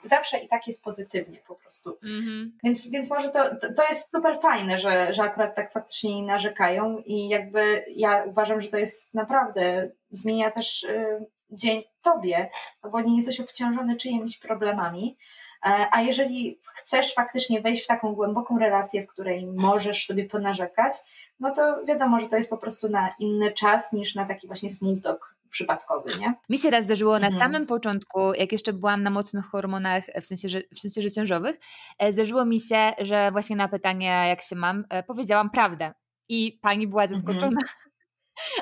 [0.04, 1.90] zawsze i tak jest pozytywnie po prostu.
[1.92, 2.50] Mm-hmm.
[2.64, 7.28] Więc, więc może to, to jest super fajne, że, że akurat tak faktycznie narzekają i
[7.30, 12.50] jakby ja uważam, że to jest naprawdę, zmienia też y, dzień tobie,
[12.92, 15.18] bo nie jesteś obciążony czyimiś problemami.
[15.66, 20.94] E, a jeżeli chcesz faktycznie wejść w taką głęboką relację, w której możesz sobie ponarzekać,
[21.40, 24.70] no to wiadomo, że to jest po prostu na inny czas niż na taki właśnie
[24.70, 26.34] small talk przypadkowy, nie?
[26.50, 27.40] Mi się raz zdarzyło na mhm.
[27.40, 31.60] samym początku, jak jeszcze byłam na mocnych hormonach, w sensie, że, w sensie że ciążowych,
[32.00, 35.94] e, zdarzyło mi się, że właśnie na pytanie, jak się mam, e, powiedziałam prawdę.
[36.30, 37.20] I pani była mhm.
[37.20, 37.58] zaskoczona.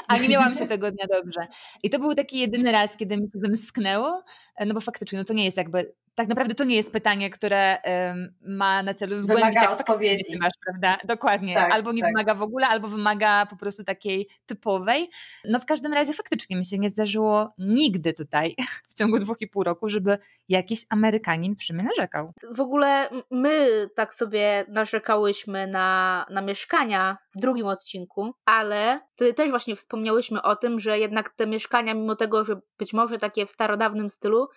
[0.08, 1.48] A nie miałam się tego dnia dobrze.
[1.84, 4.24] I to był taki jedyny raz, kiedy mi się zamsknęło,
[4.66, 7.78] no bo faktycznie no to nie jest jakby tak naprawdę to nie jest pytanie, które
[7.86, 10.38] um, ma na celu zgłębić wymaga odpowiedzi.
[10.40, 10.98] masz, prawda?
[11.08, 11.56] Dokładnie.
[11.56, 12.12] Tak, albo nie tak.
[12.12, 15.10] wymaga w ogóle, albo wymaga po prostu takiej typowej.
[15.46, 18.56] No w każdym razie faktycznie mi się nie zdarzyło nigdy tutaj
[18.90, 20.18] w ciągu dwóch i pół roku, żeby
[20.50, 22.34] jakiś Amerykanin przy mnie narzekał.
[22.52, 29.50] W ogóle my tak sobie narzekałyśmy na, na mieszkania w drugim odcinku, ale wtedy też
[29.50, 33.52] właśnie wspomniałyśmy o tym, że jednak te mieszkania, mimo tego, że być może takie w
[33.52, 34.48] starodawnym stylu,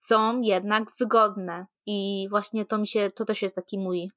[0.00, 1.66] są jednak wygodne.
[1.86, 4.10] I właśnie to mi się, to też jest taki mój,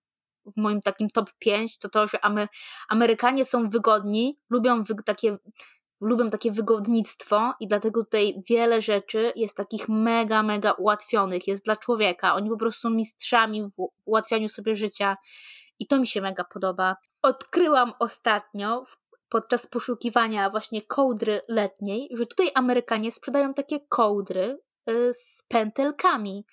[0.46, 2.48] w moim takim top 5, to to, że Amery
[2.90, 5.38] Amerykanie są wygodni, lubią wy takie
[6.02, 11.76] lubią takie wygodnictwo i dlatego tutaj wiele rzeczy jest takich mega, mega ułatwionych, jest dla
[11.76, 12.36] człowieka.
[12.36, 15.18] Oni po prostu są mistrzami w ułatwianiu sobie życia
[15.80, 16.96] i to mi się mega podoba.
[17.22, 18.84] Odkryłam ostatnio
[19.30, 24.60] podczas poszukiwania właśnie kołdry letniej, że tutaj Amerykanie sprzedają takie kołdry
[25.14, 26.46] z pętelkami,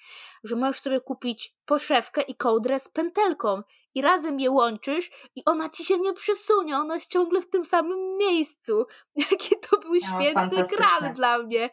[0.44, 3.62] że możesz sobie kupić poszewkę i kołdrę z pętelką
[3.94, 7.64] i razem je łączysz i ona ci się nie przesunie, ona jest ciągle w tym
[7.64, 8.86] samym miejscu.
[9.30, 11.70] Jaki to był święty no, dla mnie.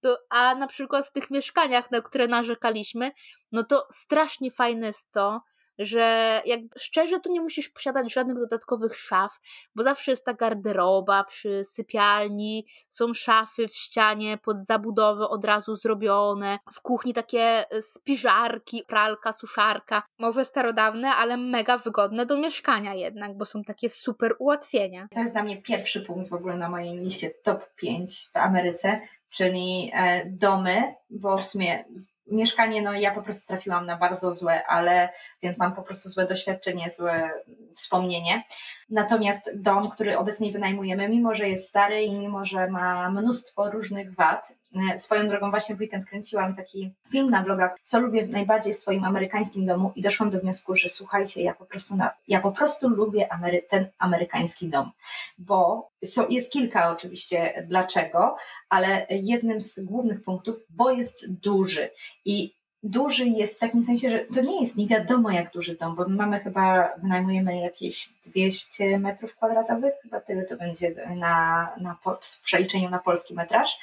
[0.00, 3.12] To, a na przykład w tych mieszkaniach, na które narzekaliśmy,
[3.52, 5.40] no to strasznie fajne jest to,
[5.80, 9.40] że jak szczerze to nie musisz posiadać żadnych dodatkowych szaf,
[9.74, 15.76] bo zawsze jest ta garderoba przy sypialni, są szafy w ścianie pod zabudowę od razu
[15.76, 22.94] zrobione, w kuchni takie e, spiżarki, pralka, suszarka, może starodawne, ale mega wygodne do mieszkania
[22.94, 25.08] jednak, bo są takie super ułatwienia.
[25.14, 29.00] To jest dla mnie pierwszy punkt w ogóle na mojej liście top 5 w Ameryce,
[29.30, 31.84] czyli e, domy, bo w sumie
[32.30, 35.08] mieszkanie, no ja po prostu trafiłam na bardzo złe, ale
[35.42, 37.30] więc mam po prostu złe doświadczenie, złe
[37.76, 38.42] wspomnienie.
[38.90, 44.14] Natomiast dom, który obecnie wynajmujemy, mimo że jest stary i mimo że ma mnóstwo różnych
[44.14, 44.59] wad,
[44.96, 49.04] swoją drogą właśnie w weekend kręciłam taki film na vlogach, co lubię najbardziej w swoim
[49.04, 52.88] amerykańskim domu i doszłam do wniosku, że słuchajcie, ja po prostu, na, ja po prostu
[52.88, 54.90] lubię Amery ten amerykański dom,
[55.38, 58.36] bo so, jest kilka oczywiście dlaczego,
[58.68, 61.90] ale jednym z głównych punktów, bo jest duży
[62.24, 65.96] i duży jest w takim sensie, że to nie jest nie wiadomo jak duży dom,
[65.96, 71.96] bo my mamy chyba, wynajmujemy jakieś 200 metrów kwadratowych, chyba tyle to będzie na, na,
[72.20, 73.78] w przeliczeniu na polski metraż.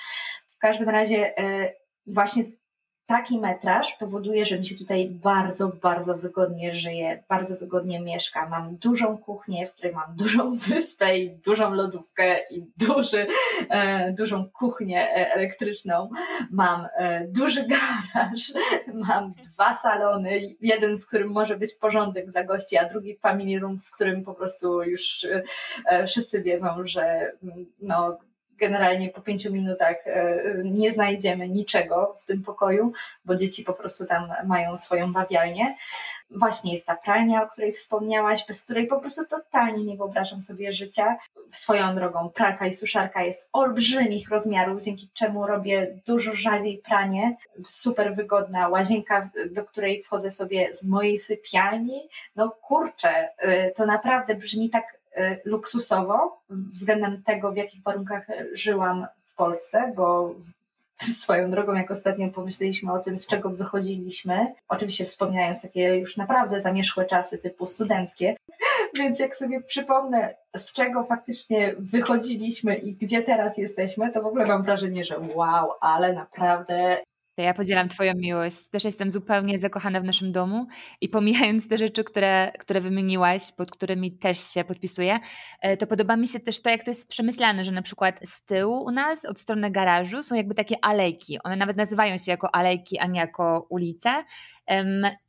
[0.57, 1.73] W każdym razie e,
[2.07, 2.43] właśnie
[3.05, 8.49] taki metraż powoduje, że mi się tutaj bardzo, bardzo wygodnie żyje, bardzo wygodnie mieszka.
[8.49, 13.27] Mam dużą kuchnię, w której mam dużą wyspę i dużą lodówkę i duży,
[13.69, 16.09] e, dużą kuchnię e, elektryczną.
[16.51, 16.87] Mam
[17.27, 18.53] duży garaż,
[19.07, 23.79] mam dwa salony, jeden, w którym może być porządek dla gości, a drugi family room,
[23.83, 25.27] w którym po prostu już
[26.07, 27.31] wszyscy wiedzą, że
[27.81, 28.17] no,
[28.57, 32.91] generalnie po pięciu minutach e, nie znajdziemy niczego w tym pokoju,
[33.25, 35.75] bo dzieci po prostu tam mają swoją bawialnię.
[36.31, 40.73] Właśnie jest ta pralnia, o której wspomniałaś, bez której po prostu totalnie nie wyobrażam sobie
[40.73, 41.17] życia.
[41.51, 47.37] Swoją drogą, pralka i suszarka jest olbrzymich rozmiarów, dzięki czemu robię dużo rzadziej pranie.
[47.65, 52.09] Super wygodna łazienka, do której wchodzę sobie z mojej sypialni.
[52.35, 54.96] No kurczę, e, to naprawdę brzmi tak
[55.45, 60.35] luksusowo względem tego, w jakich warunkach żyłam w Polsce, bo
[61.23, 66.59] swoją drogą, jak ostatnio pomyśleliśmy o tym, z czego wychodziliśmy, oczywiście wspomniając takie już naprawdę
[66.59, 68.35] zamierzchłe czasy typu studenckie,
[68.99, 74.45] więc jak sobie przypomnę, z czego faktycznie wychodziliśmy i gdzie teraz jesteśmy, to w ogóle
[74.45, 76.97] mam wrażenie, że wow, ale naprawdę
[77.37, 78.69] to ja podzielam Twoją miłość.
[78.69, 80.67] Też jestem zupełnie zakochana w naszym domu
[81.01, 85.19] i pomijając te rzeczy, które, które wymieniłaś, pod którymi też się podpisuję,
[85.61, 88.45] e, to podoba mi się też to, jak to jest przemyślane, że na przykład z
[88.45, 91.37] tyłu u nas, od strony garażu, są jakby takie alejki.
[91.43, 94.23] One nawet nazywają się jako alejki, a nie jako ulice.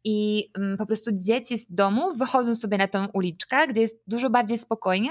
[0.05, 0.49] I
[0.79, 5.11] po prostu dzieci z domu wychodzą sobie na tą uliczkę, gdzie jest dużo bardziej spokojnie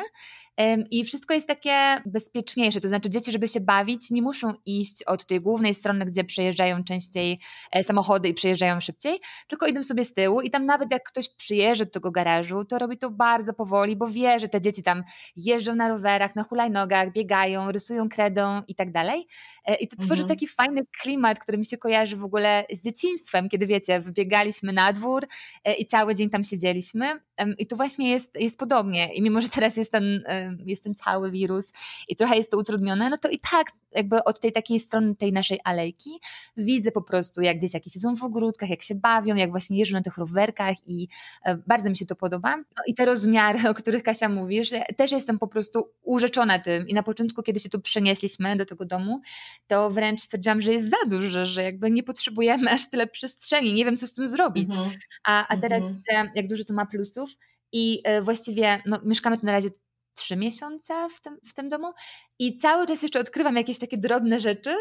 [0.91, 2.81] i wszystko jest takie bezpieczniejsze.
[2.81, 6.83] To znaczy, dzieci, żeby się bawić, nie muszą iść od tej głównej strony, gdzie przejeżdżają
[6.83, 7.39] częściej
[7.71, 11.29] e, samochody i przejeżdżają szybciej, tylko idą sobie z tyłu i tam nawet jak ktoś
[11.29, 15.03] przyjeżdża do tego garażu, to robi to bardzo powoli, bo wie, że te dzieci tam
[15.35, 19.27] jeżdżą na rowerach, na hulajnogach, biegają, rysują kredą i tak dalej.
[19.65, 20.29] E, I to tworzy mhm.
[20.29, 24.93] taki fajny klimat, który mi się kojarzy w ogóle z dzieciństwem, kiedy wiecie, wybiegaliśmy na
[24.93, 25.27] dwór
[25.63, 27.19] e, i cały dzień tam siedzieliśmy.
[27.57, 29.13] I tu właśnie jest, jest podobnie.
[29.13, 30.23] I mimo, że teraz jest ten,
[30.65, 31.71] jest ten cały wirus
[32.07, 35.33] i trochę jest to utrudnione, no to i tak jakby od tej takiej strony tej
[35.33, 36.09] naszej alejki
[36.57, 40.03] widzę po prostu, jak dzieciaki siedzą w ogródkach, jak się bawią, jak właśnie jeżdżą na
[40.03, 41.07] tych rowerkach i
[41.45, 42.57] e, bardzo mi się to podoba.
[42.57, 46.93] No i te rozmiary, o których Kasia mówisz, też jestem po prostu urzeczona tym i
[46.93, 49.21] na początku, kiedy się tu przenieśliśmy do tego domu,
[49.67, 53.85] to wręcz stwierdziłam, że jest za duże, że jakby nie potrzebujemy aż tyle przestrzeni, nie
[53.85, 54.69] wiem co z tym zrobić.
[54.69, 54.89] Mhm.
[55.23, 55.95] A, a teraz mhm.
[55.95, 57.29] widzę, jak dużo to ma plusów
[57.71, 59.69] i e, właściwie no, mieszkamy tu na razie
[60.17, 61.93] trzy miesiące w tym, w tym domu
[62.39, 64.75] i cały czas jeszcze odkrywam jakieś takie drobne rzeczy,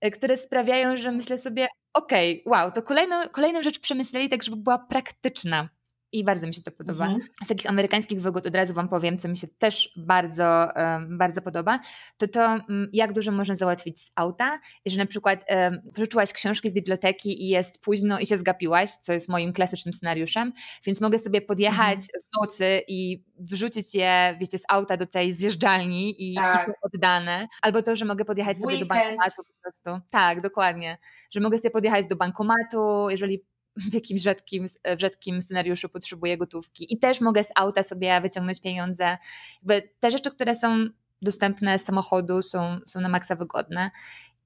[0.00, 4.42] e, które sprawiają, że myślę sobie, okej, okay, wow, to kolejną, kolejną rzecz przemyśleli tak,
[4.42, 5.68] żeby była praktyczna.
[6.12, 7.06] I bardzo mi się to podoba.
[7.06, 7.28] Mhm.
[7.44, 11.42] Z takich amerykańskich wygód od razu Wam powiem, co mi się też bardzo, um, bardzo
[11.42, 11.80] podoba,
[12.16, 14.58] to to, um, jak dużo można załatwić z auta.
[14.84, 18.90] I że na przykład um, pożyczyłaś książki z biblioteki i jest późno i się zgapiłaś,
[18.90, 20.52] co jest moim klasycznym scenariuszem,
[20.86, 22.22] więc mogę sobie podjechać mhm.
[22.22, 26.56] w nocy i wrzucić je, wiecie, z auta do tej zjeżdżalni i, tak.
[26.56, 27.46] i są oddane.
[27.62, 30.06] Albo to, że mogę podjechać sobie do bankomatu po prostu.
[30.10, 30.98] Tak, dokładnie.
[31.30, 33.44] Że mogę sobie podjechać do bankomatu, jeżeli
[33.90, 36.94] w jakimś rzadkim, w rzadkim scenariuszu potrzebuję gotówki.
[36.94, 39.18] I też mogę z auta sobie wyciągnąć pieniądze.
[39.62, 40.86] Jakby te rzeczy, które są
[41.22, 43.90] dostępne z samochodu są, są na maksa wygodne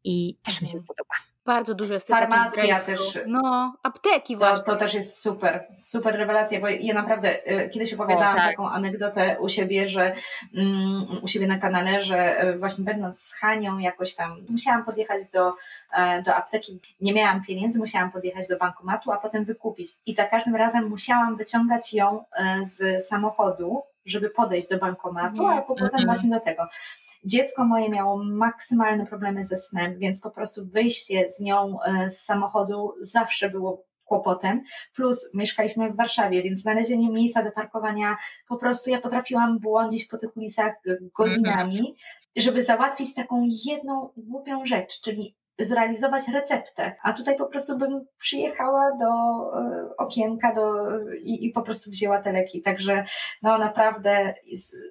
[0.04, 0.86] i też mi się mhm.
[0.86, 1.31] podoba.
[1.46, 3.18] Bardzo dużo jest Farmacja też.
[3.26, 4.64] No, apteki właśnie.
[4.64, 8.50] To, to też jest super, super rewelacja, bo ja naprawdę y, kiedyś opowiadałam o, tak.
[8.50, 10.14] taką anegdotę u siebie, że
[10.54, 15.28] um, u siebie na kanale, że y, właśnie będąc z Hanią jakoś tam musiałam podjechać
[15.28, 15.52] do,
[15.92, 19.90] e, do apteki, nie miałam pieniędzy, musiałam podjechać do bankomatu, a potem wykupić.
[20.06, 25.62] I za każdym razem musiałam wyciągać ją e, z samochodu, żeby podejść do bankomatu, a
[25.62, 26.04] potem mhm.
[26.04, 26.68] właśnie do tego.
[27.24, 32.24] Dziecko moje miało maksymalne problemy ze snem, więc po prostu wyjście z nią e, z
[32.24, 34.62] samochodu zawsze było kłopotem.
[34.94, 38.16] Plus mieszkaliśmy w Warszawie, więc znalezienie miejsca do parkowania
[38.48, 40.74] po prostu ja potrafiłam błądzić po tych ulicach
[41.18, 41.96] godzinami,
[42.36, 48.90] żeby załatwić taką jedną głupią rzecz, czyli zrealizować receptę, a tutaj po prostu bym przyjechała
[49.00, 52.62] do e, okienka do, i, i po prostu wzięła te leki.
[52.62, 53.04] Także
[53.42, 54.34] no naprawdę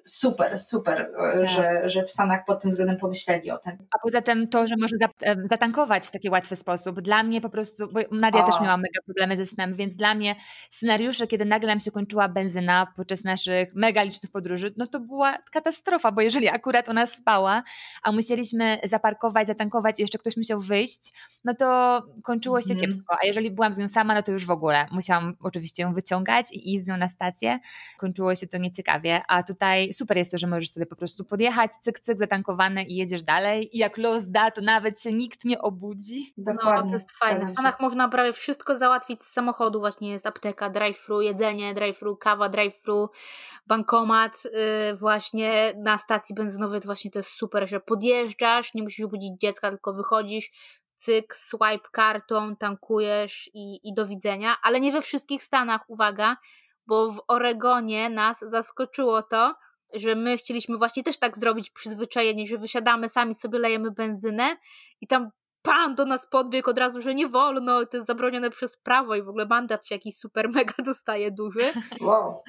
[0.04, 1.50] super, super, e, tak.
[1.50, 3.72] że, że w Stanach pod tym względem pomyśleli o tym.
[3.94, 7.00] A poza tym to, że może e, zatankować w taki łatwy sposób.
[7.00, 8.46] Dla mnie po prostu, bo Nadia o.
[8.46, 10.34] też miała mega problemy ze snem, więc dla mnie
[10.70, 15.38] scenariusze, kiedy nagle nam się kończyła benzyna podczas naszych mega licznych podróży, no to była
[15.52, 17.62] katastrofa, bo jeżeli akurat ona spała,
[18.02, 21.12] a musieliśmy zaparkować, zatankować i jeszcze ktoś musiał wyjść,
[21.44, 22.80] no to kończyło się mm.
[22.80, 23.16] kiepsko.
[23.22, 26.52] A jeżeli byłam z nią sama, no to już w ogóle musiałam oczywiście ją wyciągać
[26.52, 27.58] i iść z nią na stację.
[27.98, 31.72] Kończyło się to nieciekawie, a tutaj super jest to, że możesz sobie po prostu podjechać,
[31.72, 35.58] cyk, cyk, zatankowane i jedziesz dalej i jak los da, to nawet się nikt nie
[35.58, 36.34] obudzi.
[36.38, 36.80] Dokładnie.
[36.80, 37.46] No, to jest fajne.
[37.46, 42.48] W Stanach można prawie wszystko załatwić z samochodu, właśnie jest apteka, drive-thru, jedzenie, drive-thru, kawa,
[42.48, 43.08] drive-thru,
[43.66, 49.06] bankomat yy, właśnie na stacji benzynowej, to właśnie to jest super, że podjeżdżasz, nie musisz
[49.06, 50.41] budzić dziecka, tylko wychodzisz,
[50.96, 56.36] cyk, swipe kartą, tankujesz i, i do widzenia, ale nie we wszystkich stanach, uwaga,
[56.86, 59.54] bo w Oregonie nas zaskoczyło to,
[59.94, 64.56] że my chcieliśmy właśnie też tak zrobić przyzwyczajenie, że wysiadamy, sami sobie lejemy benzynę
[65.00, 65.30] i tam
[65.62, 69.22] pan do nas podbiegł od razu, że nie wolno, to jest zabronione przez prawo i
[69.22, 71.72] w ogóle mandat się jakiś super mega dostaje duży.
[72.00, 72.42] Wow.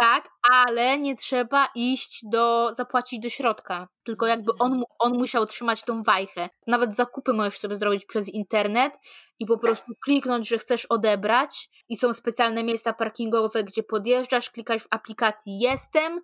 [0.00, 5.82] Tak, ale nie trzeba iść do, zapłacić do środka, tylko jakby on, on musiał trzymać
[5.82, 6.48] tą wajchę.
[6.66, 8.94] Nawet zakupy możesz sobie zrobić przez internet
[9.38, 14.82] i po prostu kliknąć, że chcesz odebrać i są specjalne miejsca parkingowe, gdzie podjeżdżasz, klikasz
[14.82, 16.20] w aplikacji jestem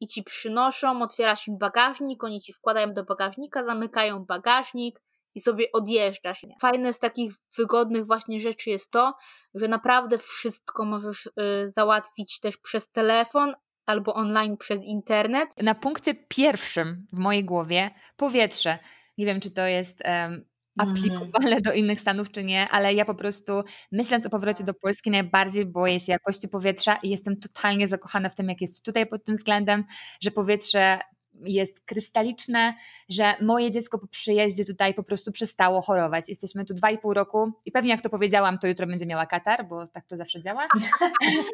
[0.00, 5.00] i ci przynoszą, otwierasz im bagażnik, oni ci wkładają do bagażnika, zamykają bagażnik,
[5.34, 6.46] i sobie odjeżdżasz.
[6.60, 9.14] Fajne z takich wygodnych właśnie rzeczy jest to,
[9.54, 11.30] że naprawdę wszystko możesz y,
[11.68, 13.54] załatwić też przez telefon,
[13.88, 15.48] albo online przez internet.
[15.62, 18.78] Na punkcie pierwszym w mojej głowie powietrze.
[19.18, 20.44] Nie wiem, czy to jest um,
[20.78, 21.62] aplikowalne mm.
[21.62, 23.52] do innych stanów, czy nie, ale ja po prostu
[23.92, 28.34] myśląc o powrocie do Polski najbardziej boję się jakości powietrza i jestem totalnie zakochana w
[28.34, 29.84] tym, jak jest tutaj pod tym względem,
[30.20, 31.00] że powietrze
[31.42, 32.74] jest krystaliczne,
[33.08, 36.28] że moje dziecko po przyjeździe tutaj po prostu przestało chorować.
[36.28, 39.26] Jesteśmy tu dwa i pół roku i pewnie jak to powiedziałam, to jutro będzie miała
[39.26, 40.68] katar, bo tak to zawsze działa.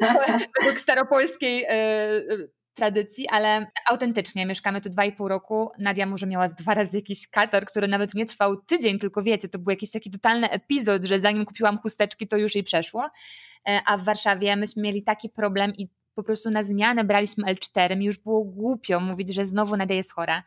[0.59, 5.71] Według staropolskiej yy, tradycji, ale autentycznie mieszkamy tu dwa i pół roku.
[5.79, 9.49] Nadia może miała z dwa razy jakiś katar, który nawet nie trwał tydzień, tylko wiecie,
[9.49, 13.09] to był jakiś taki totalny epizod, że zanim kupiłam chusteczki, to już jej przeszło.
[13.67, 17.97] E, a w Warszawie myśmy mieli taki problem i po prostu na zmianę braliśmy L4,
[17.97, 20.43] mi już było głupio mówić, że znowu Nadia jest chora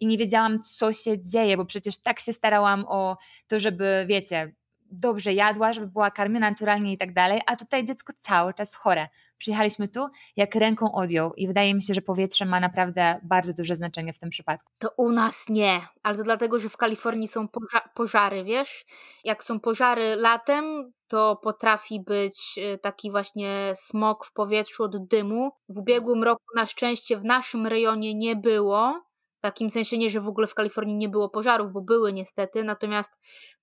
[0.00, 3.16] i nie wiedziałam, co się dzieje, bo przecież tak się starałam o
[3.48, 4.54] to, żeby, wiecie,
[4.90, 9.08] dobrze jadła, żeby była karmiona naturalnie i tak dalej, a tutaj dziecko cały czas chore.
[9.38, 13.76] Przyjechaliśmy tu, jak ręką odjął i wydaje mi się, że powietrze ma naprawdę bardzo duże
[13.76, 14.72] znaczenie w tym przypadku.
[14.78, 18.84] To u nas nie, ale to dlatego, że w Kalifornii są poża- pożary, wiesz?
[19.24, 25.50] Jak są pożary latem, to potrafi być y, taki właśnie smog w powietrzu od dymu.
[25.68, 29.02] W ubiegłym roku na szczęście w naszym rejonie nie było,
[29.38, 32.64] w takim sensie nie, że w ogóle w Kalifornii nie było pożarów, bo były niestety,
[32.64, 33.12] natomiast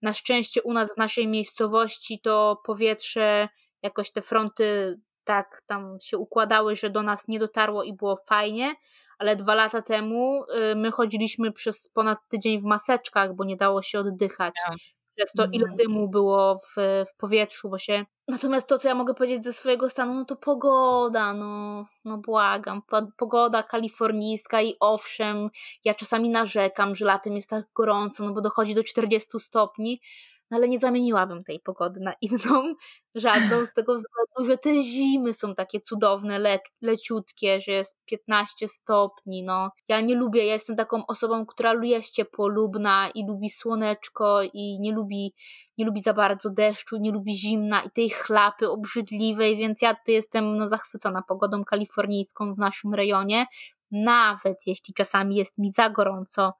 [0.01, 3.49] na szczęście u nas w naszej miejscowości to powietrze,
[3.81, 8.75] jakoś te fronty tak tam się układały, że do nas nie dotarło i było fajnie,
[9.19, 13.81] ale dwa lata temu y, my chodziliśmy przez ponad tydzień w maseczkach, bo nie dało
[13.81, 14.53] się oddychać.
[15.15, 15.77] Przez to, ile mhm.
[15.77, 16.75] dymu było w,
[17.07, 18.05] w powietrzu, bo się.
[18.27, 22.81] Natomiast to, co ja mogę powiedzieć ze swojego stanu, no to pogoda, no, no błagam.
[23.17, 25.49] Pogoda kalifornijska i owszem,
[25.83, 30.01] ja czasami narzekam, że latem jest tak gorąco, no bo dochodzi do 40 stopni,
[30.55, 32.73] ale nie zamieniłabym tej pogody na inną,
[33.15, 38.67] żadną, z tego względu, że te zimy są takie cudowne, le, leciutkie, że jest 15
[38.67, 39.71] stopni, no.
[39.87, 44.91] Ja nie lubię, ja jestem taką osobą, która jest ciepłolubna i lubi słoneczko i nie
[44.91, 45.33] lubi,
[45.77, 50.11] nie lubi za bardzo deszczu, nie lubi zimna i tej chlapy obrzydliwej, więc ja tu
[50.11, 53.45] jestem no, zachwycona pogodą kalifornijską w naszym rejonie,
[53.91, 56.53] nawet jeśli czasami jest mi za gorąco,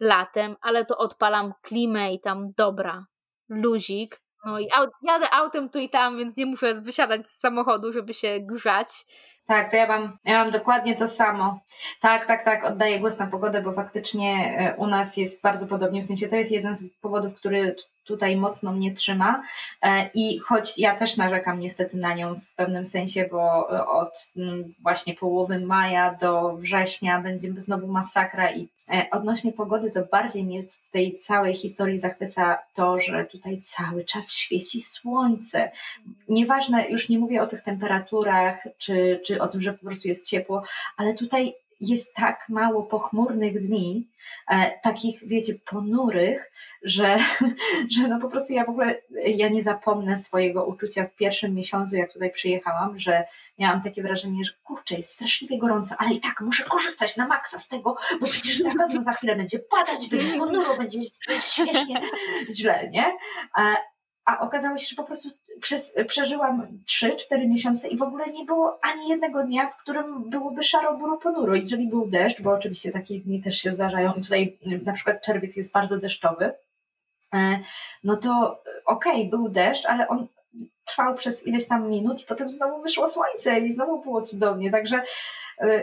[0.00, 3.06] latem, ale to odpalam klimę i tam dobra,
[3.48, 4.20] luzik.
[4.46, 8.14] No i aut, jadę autem tu i tam, więc nie muszę wysiadać z samochodu, żeby
[8.14, 8.88] się grzać.
[9.46, 11.60] Tak, to ja mam, ja mam dokładnie to samo.
[12.00, 16.02] Tak, tak, tak, oddaję głos na pogodę, bo faktycznie e, u nas jest bardzo podobnie,
[16.02, 19.42] w sensie to jest jeden z powodów, który tutaj mocno mnie trzyma
[19.82, 24.30] e, i choć ja też narzekam niestety na nią w pewnym sensie, bo e, od
[24.36, 28.68] mm, właśnie połowy maja do września będzie znowu masakra i
[29.10, 34.32] odnośnie pogody to bardziej mnie w tej całej historii zachwyca to, że tutaj cały czas
[34.32, 35.70] świeci słońce.
[36.28, 40.26] Nieważne, już nie mówię o tych temperaturach czy, czy o tym, że po prostu jest
[40.26, 40.62] ciepło,
[40.96, 41.54] ale tutaj
[41.88, 44.08] jest tak mało pochmurnych dni,
[44.48, 47.18] e, takich, wiecie, ponurych, że,
[47.96, 48.94] że no po prostu ja w ogóle,
[49.26, 53.24] ja nie zapomnę swojego uczucia w pierwszym miesiącu, jak tutaj przyjechałam, że
[53.58, 57.58] miałam takie wrażenie, że kurczę, jest straszliwie gorąco, ale i tak muszę korzystać na maksa
[57.58, 61.00] z tego, bo przecież na pewno za chwilę będzie padać, będzie ponuro, będzie
[61.50, 62.00] śmiesznie
[62.56, 63.06] źle, nie?
[63.58, 63.93] E,
[64.24, 65.28] a okazało się, że po prostu
[65.60, 70.62] przez, przeżyłam 3-4 miesiące i w ogóle nie było ani jednego dnia, w którym byłoby
[70.62, 71.54] szaro, buro, ponuro.
[71.54, 75.72] Jeżeli był deszcz, bo oczywiście takie dni też się zdarzają tutaj na przykład czerwiec jest
[75.72, 76.52] bardzo deszczowy,
[77.34, 77.58] e,
[78.04, 80.28] no to okej, okay, był deszcz, ale on
[80.84, 84.70] trwał przez ileś tam minut i potem znowu wyszło słońce i znowu było cudownie.
[84.70, 85.02] Także y,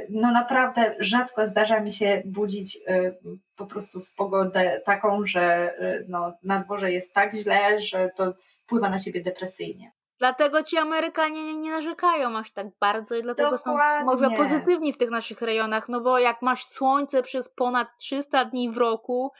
[0.10, 3.18] no naprawdę rzadko zdarza mi się budzić y,
[3.56, 8.34] po prostu w pogodę taką, że y, no, na dworze jest tak źle, że to
[8.64, 9.92] wpływa na siebie depresyjnie.
[10.20, 14.00] Dlatego ci Amerykanie nie, nie narzekają aż tak bardzo i dlatego Dokładnie.
[14.00, 18.46] są może pozytywni w tych naszych rejonach, no bo jak masz słońce przez ponad 300
[18.46, 19.32] dni w roku,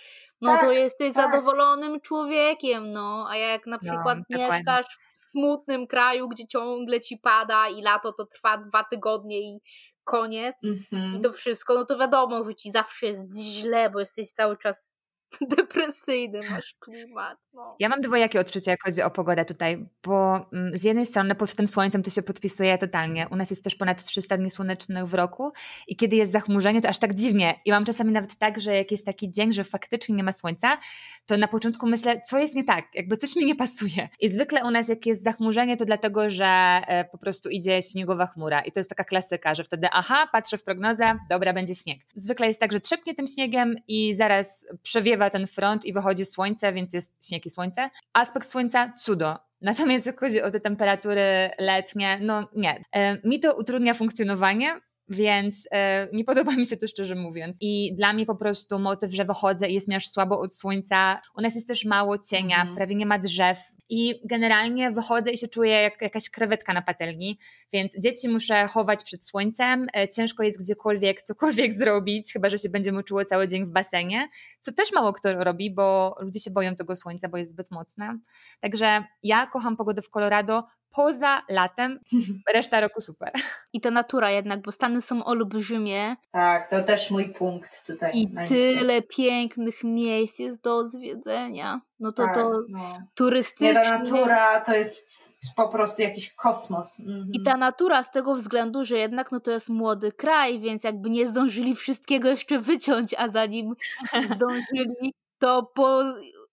[0.42, 1.32] no tak, to jesteś tak.
[1.32, 3.28] zadowolonym człowiekiem, no.
[3.30, 7.82] A jak na no, przykład no, mieszkasz w smutnym kraju, gdzie ciągle ci pada i
[7.82, 9.60] lato to trwa dwa tygodnie i
[10.04, 11.20] koniec mm -hmm.
[11.20, 15.01] i to wszystko, no to wiadomo, że ci zawsze jest źle, bo jesteś cały czas
[15.58, 17.38] depresyjny masz klimat.
[17.54, 17.76] No.
[17.80, 21.56] Ja mam dwojakie odczucia, jak chodzi o pogodę tutaj, bo mm, z jednej strony pod
[21.56, 23.28] tym słońcem to się podpisuje totalnie.
[23.32, 25.52] U nas jest też ponad 300 dni słonecznych w roku
[25.88, 27.60] i kiedy jest zachmurzenie, to aż tak dziwnie.
[27.66, 30.78] I mam czasami nawet tak, że jak jest taki dzień, że faktycznie nie ma słońca,
[31.26, 34.10] to na początku myślę, co jest nie tak, jakby coś mi nie pasuje.
[34.20, 38.26] I zwykle u nas jak jest zachmurzenie, to dlatego, że e, po prostu idzie śniegowa
[38.26, 42.00] chmura i to jest taka klasyka, że wtedy aha, patrzę w prognozę, dobra, będzie śnieg.
[42.16, 46.74] Zwykle jest tak, że trzepnie tym śniegiem i zaraz przewiewa ten front i wychodzi słońce,
[46.74, 47.90] więc jest śnieg i słońce.
[48.14, 49.38] Aspekt słońca cudo.
[49.62, 52.84] Natomiast jak chodzi o te temperatury letnie, no nie.
[52.92, 54.82] E, mi to utrudnia funkcjonowanie,
[55.12, 57.58] więc e, nie podoba mi się to szczerze mówiąc.
[57.62, 61.22] I dla mnie po prostu motyw, że wychodzę i jest mi aż słabo od słońca.
[61.38, 62.76] U nas jest też mało cienia, mm.
[62.76, 63.60] prawie nie ma drzew.
[63.90, 67.40] I generalnie wychodzę i się czuję jak jakaś krewetka na patelni,
[67.74, 69.88] więc dzieci muszę chować przed słońcem.
[69.96, 74.30] E, ciężko jest gdziekolwiek cokolwiek zrobić, chyba że się będziemy uczyło cały dzień w basenie,
[74.60, 78.20] co też mało kto robi, bo ludzie się boją tego słońca, bo jest zbyt mocne.
[78.60, 82.00] Także ja kocham pogodę w Colorado, poza latem,
[82.54, 83.32] reszta roku super.
[83.74, 86.16] I ta natura jednak, bo Stany są olbrzymie.
[86.32, 88.12] Tak, to też mój punkt tutaj.
[88.14, 91.82] I tyle pięknych miejsc jest do zwiedzenia.
[92.00, 93.00] No to tak, to no.
[93.16, 93.74] turystycznie.
[93.74, 97.00] ta natura to jest po prostu jakiś kosmos.
[97.00, 97.30] Mhm.
[97.34, 101.10] I ta natura z tego względu, że jednak no to jest młody kraj, więc jakby
[101.10, 103.76] nie zdążyli wszystkiego jeszcze wyciąć, a zanim
[104.36, 106.04] zdążyli, to po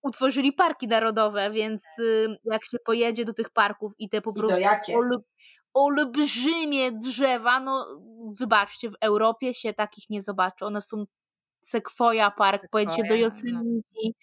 [0.02, 1.84] utworzyli parki narodowe, więc
[2.44, 4.56] jak się pojedzie do tych parków i te po prostu
[4.94, 5.20] ol,
[5.74, 7.86] olbrzymie drzewa, no
[8.38, 10.64] wybaczcie, w Europie się takich nie zobaczy.
[10.64, 11.04] One są
[11.60, 13.20] Sequoia Park, Sequoia, pojedziecie do no.
[13.20, 14.18] Yosemite,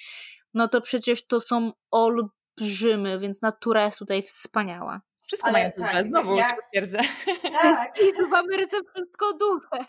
[0.54, 5.02] no to przecież to są olbrzymy, więc natura jest tutaj wspaniała.
[5.28, 7.00] Wszystko Ale mają duże, tak, znowu ja, potwierdzę.
[7.44, 7.98] Tak.
[8.04, 9.86] I w Ameryce wszystko duże.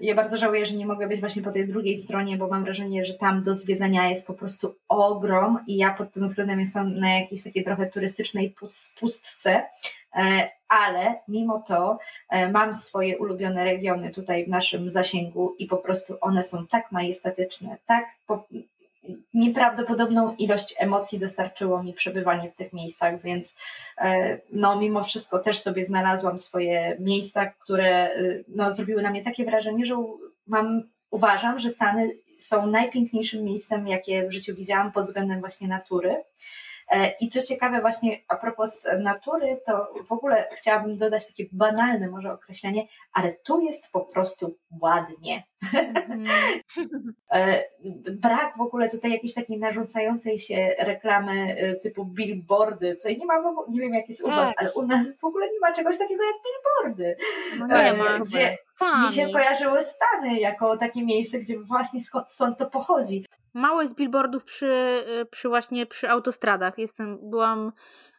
[0.00, 3.04] Ja bardzo żałuję, że nie mogę być właśnie po tej drugiej stronie, bo mam wrażenie,
[3.04, 7.18] że tam do zwiedzania jest po prostu ogrom i ja pod tym względem jestem na
[7.18, 8.54] jakiejś takiej trochę turystycznej
[9.00, 9.66] pustce,
[10.16, 11.98] e, ale mimo to
[12.30, 16.92] e, mam swoje ulubione regiony tutaj w naszym zasięgu i po prostu one są tak
[16.92, 18.04] majestatyczne, tak
[19.34, 23.56] nieprawdopodobną ilość emocji dostarczyło mi przebywanie w tych miejscach, więc
[23.98, 29.24] e, no mimo wszystko też sobie znalazłam swoje miejsca, które e, no, zrobiły na mnie
[29.24, 29.96] takie wrażenie, że
[30.46, 36.16] mam, uważam, że Stany są najpiękniejszym miejscem, jakie w życiu widziałam pod względem właśnie natury.
[36.90, 42.08] E, I co ciekawe, właśnie a propos natury, to w ogóle chciałabym dodać takie banalne
[42.08, 45.42] może określenie, ale tu jest po prostu ładnie.
[46.08, 46.26] Mm.
[48.20, 52.96] Brak w ogóle tutaj jakiejś takiej narzucającej się reklamy e, typu billboardy.
[52.96, 54.58] Tutaj nie ma w ogóle, nie wiem jak jest u Was, tak.
[54.58, 57.16] ale u nas w ogóle nie ma czegoś takiego jak billboardy.
[57.58, 58.18] No nie ma.
[58.18, 63.24] Gdzie mi się kojarzyły Stany jako takie miejsce, gdzie właśnie skąd, stąd to pochodzi.
[63.54, 66.78] Mało jest billboardów przy, przy właśnie przy autostradach.
[66.78, 67.72] Jestem, byłam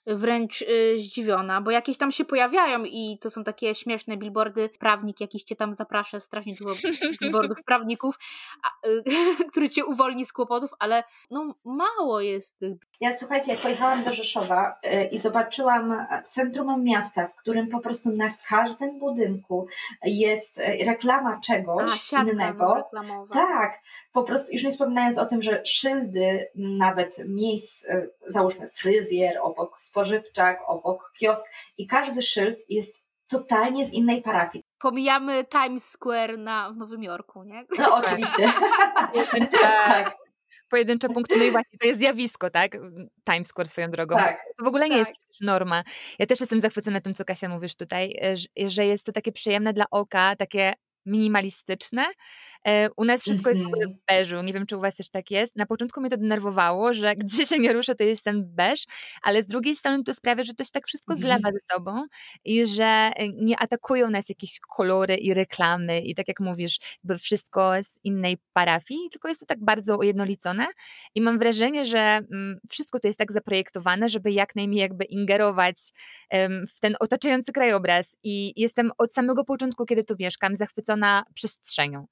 [0.07, 4.69] wręcz y, zdziwiona, bo jakieś tam się pojawiają i to są takie śmieszne billboardy.
[4.79, 6.73] Prawnik jakiś cię tam zaprasza, strasznie dużo
[7.21, 8.19] billboardów prawników,
[8.63, 9.03] a, y,
[9.51, 12.77] który cię uwolni z kłopotów, ale no mało jest tych.
[13.01, 18.11] Ja słuchajcie, jak pojechałam do Rzeszowa y, i zobaczyłam centrum miasta, w którym po prostu
[18.11, 19.67] na każdym budynku
[20.03, 22.89] jest reklama czegoś a, innego.
[23.33, 23.79] Tak,
[24.13, 27.87] po prostu już nie wspominając o tym, że szyldy nawet miejsc,
[28.27, 31.45] załóżmy fryzjer obok spożywczak, obok kiosk
[31.77, 34.63] i każdy szyld jest totalnie z innej parafii.
[34.79, 37.63] Pomijamy Times Square na, w Nowym Jorku, nie?
[37.79, 38.53] No oczywiście.
[39.61, 40.17] tak.
[40.69, 42.77] Pojedyncze punkty, no i właśnie to jest zjawisko, tak?
[43.25, 44.15] Times Square swoją drogą.
[44.15, 44.39] Tak.
[44.57, 44.99] To w ogóle nie tak.
[44.99, 45.83] jest norma.
[46.19, 48.19] Ja też jestem zachwycona tym, co Kasia mówisz tutaj,
[48.67, 50.73] że jest to takie przyjemne dla oka, takie
[51.07, 52.03] minimalistyczne.
[52.67, 53.91] E, u nas wszystko jest w Mhm.
[53.91, 54.41] w beżu.
[54.41, 55.55] Nie wiem, czy u was też tak jest.
[55.55, 58.85] Na początku mnie to denerwowało, że gdzie się nie ruszę, to jest ten beż,
[59.23, 62.05] ale z drugiej strony to sprawia, że to się tak wszystko zlewa ze sobą
[62.45, 67.17] i że e, nie atakują nas jakieś kolory i reklamy i tak jak mówisz, jakby
[67.17, 70.65] wszystko z innej parafii, tylko jest to tak bardzo ujednolicone
[71.15, 75.75] i mam wrażenie, że mm, wszystko to jest tak zaprojektowane, żeby jak najmniej jakby ingerować
[76.75, 80.96] w ten otaczający krajobraz i jestem od samego początku, kiedy tu mieszkam, zachwycona
[81.33, 82.07] przestrzenią.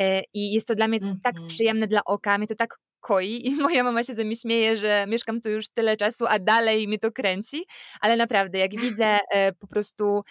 [0.00, 1.48] E, I jest to dla mnie tak Mhm.
[1.48, 5.04] przyjemne dla oka, mnie to tak koi i moja mama się ze mnie śmieje, że
[5.08, 7.64] mieszkam tu już tyle czasu, a dalej mnie to kręci,
[8.00, 10.22] ale naprawdę jak widzę e, po prostu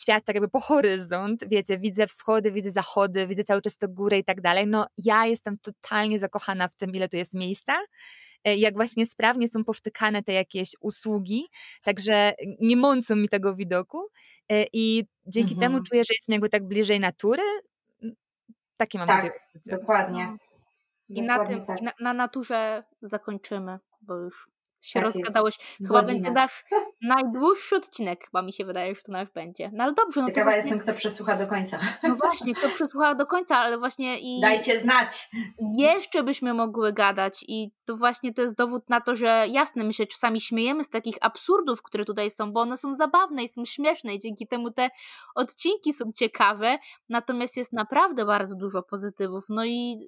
[0.00, 4.18] świat tak jakby po horyzont, wiecie, widzę wschody, widzę zachody, widzę cały czas tę górę
[4.18, 7.78] i tak dalej, no ja jestem totalnie zakochana w tym, ile tu jest miejsca,
[8.44, 11.46] e, jak właśnie sprawnie są powtykane te jakieś usługi,
[11.82, 13.98] także nie mącą mi tego widoku
[14.72, 15.72] i dzięki Mhm.
[15.72, 17.42] temu czuję, że jestem jakby tak bliżej natury.
[18.76, 19.40] Takie mam Tak.
[19.66, 20.26] Dokładnie.
[20.26, 20.36] No.
[21.16, 21.80] I na Dokładnie tym, tak.
[21.80, 24.48] i na, na naturze zakończymy, bo już
[24.80, 25.58] się Tak rozgadałeś.
[25.78, 26.12] Chyba Godzina.
[26.14, 26.64] będzie nasz
[27.02, 29.70] najdłuższy odcinek, chyba mi się wydaje, że to nasz będzie.
[29.72, 31.78] No ale dobrze, no to Ciekawa właśnie, jestem, kto przesłucha do końca.
[32.02, 35.30] no właśnie, kto przysłucha do końca, ale właśnie i Dajcie znać.
[35.78, 39.92] jeszcze byśmy mogły gadać i to właśnie to jest dowód na to, że jasne, my
[39.92, 43.64] się czasami śmiejemy z takich absurdów, które tutaj są, bo one są zabawne i są
[43.64, 44.90] śmieszne i dzięki temu te
[45.34, 50.06] odcinki są ciekawe, natomiast jest naprawdę bardzo dużo pozytywów, no i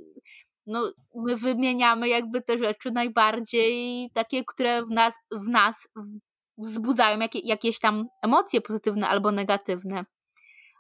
[0.71, 5.89] no, my wymieniamy jakby te rzeczy najbardziej takie, które w nas, w nas
[6.59, 10.05] wzbudzają jakie, jakieś tam emocje pozytywne albo negatywne.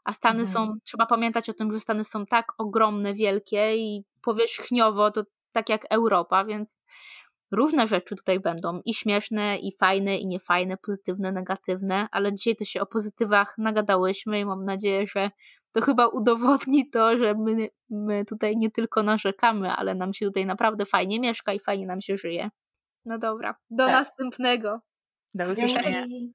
[0.04, 0.52] A Stany Mhm.
[0.52, 5.22] są, trzeba pamiętać o tym, że Stany są tak ogromne, wielkie i powierzchniowo to
[5.52, 6.82] tak jak Europa, więc
[7.52, 12.64] różne rzeczy tutaj będą i śmieszne, i fajne, i niefajne, pozytywne, negatywne, ale dzisiaj to
[12.64, 15.30] się o pozytywach nagadałyśmy i mam nadzieję, że
[15.72, 20.46] to chyba udowodni to, że my, my tutaj nie tylko narzekamy, ale nam się tutaj
[20.46, 22.50] naprawdę fajnie mieszka i fajnie nam się żyje.
[23.04, 23.92] No dobra, do Tak.
[23.94, 24.80] następnego.
[25.34, 25.90] Do usłyszenia.
[26.08, 26.28] Dzięki.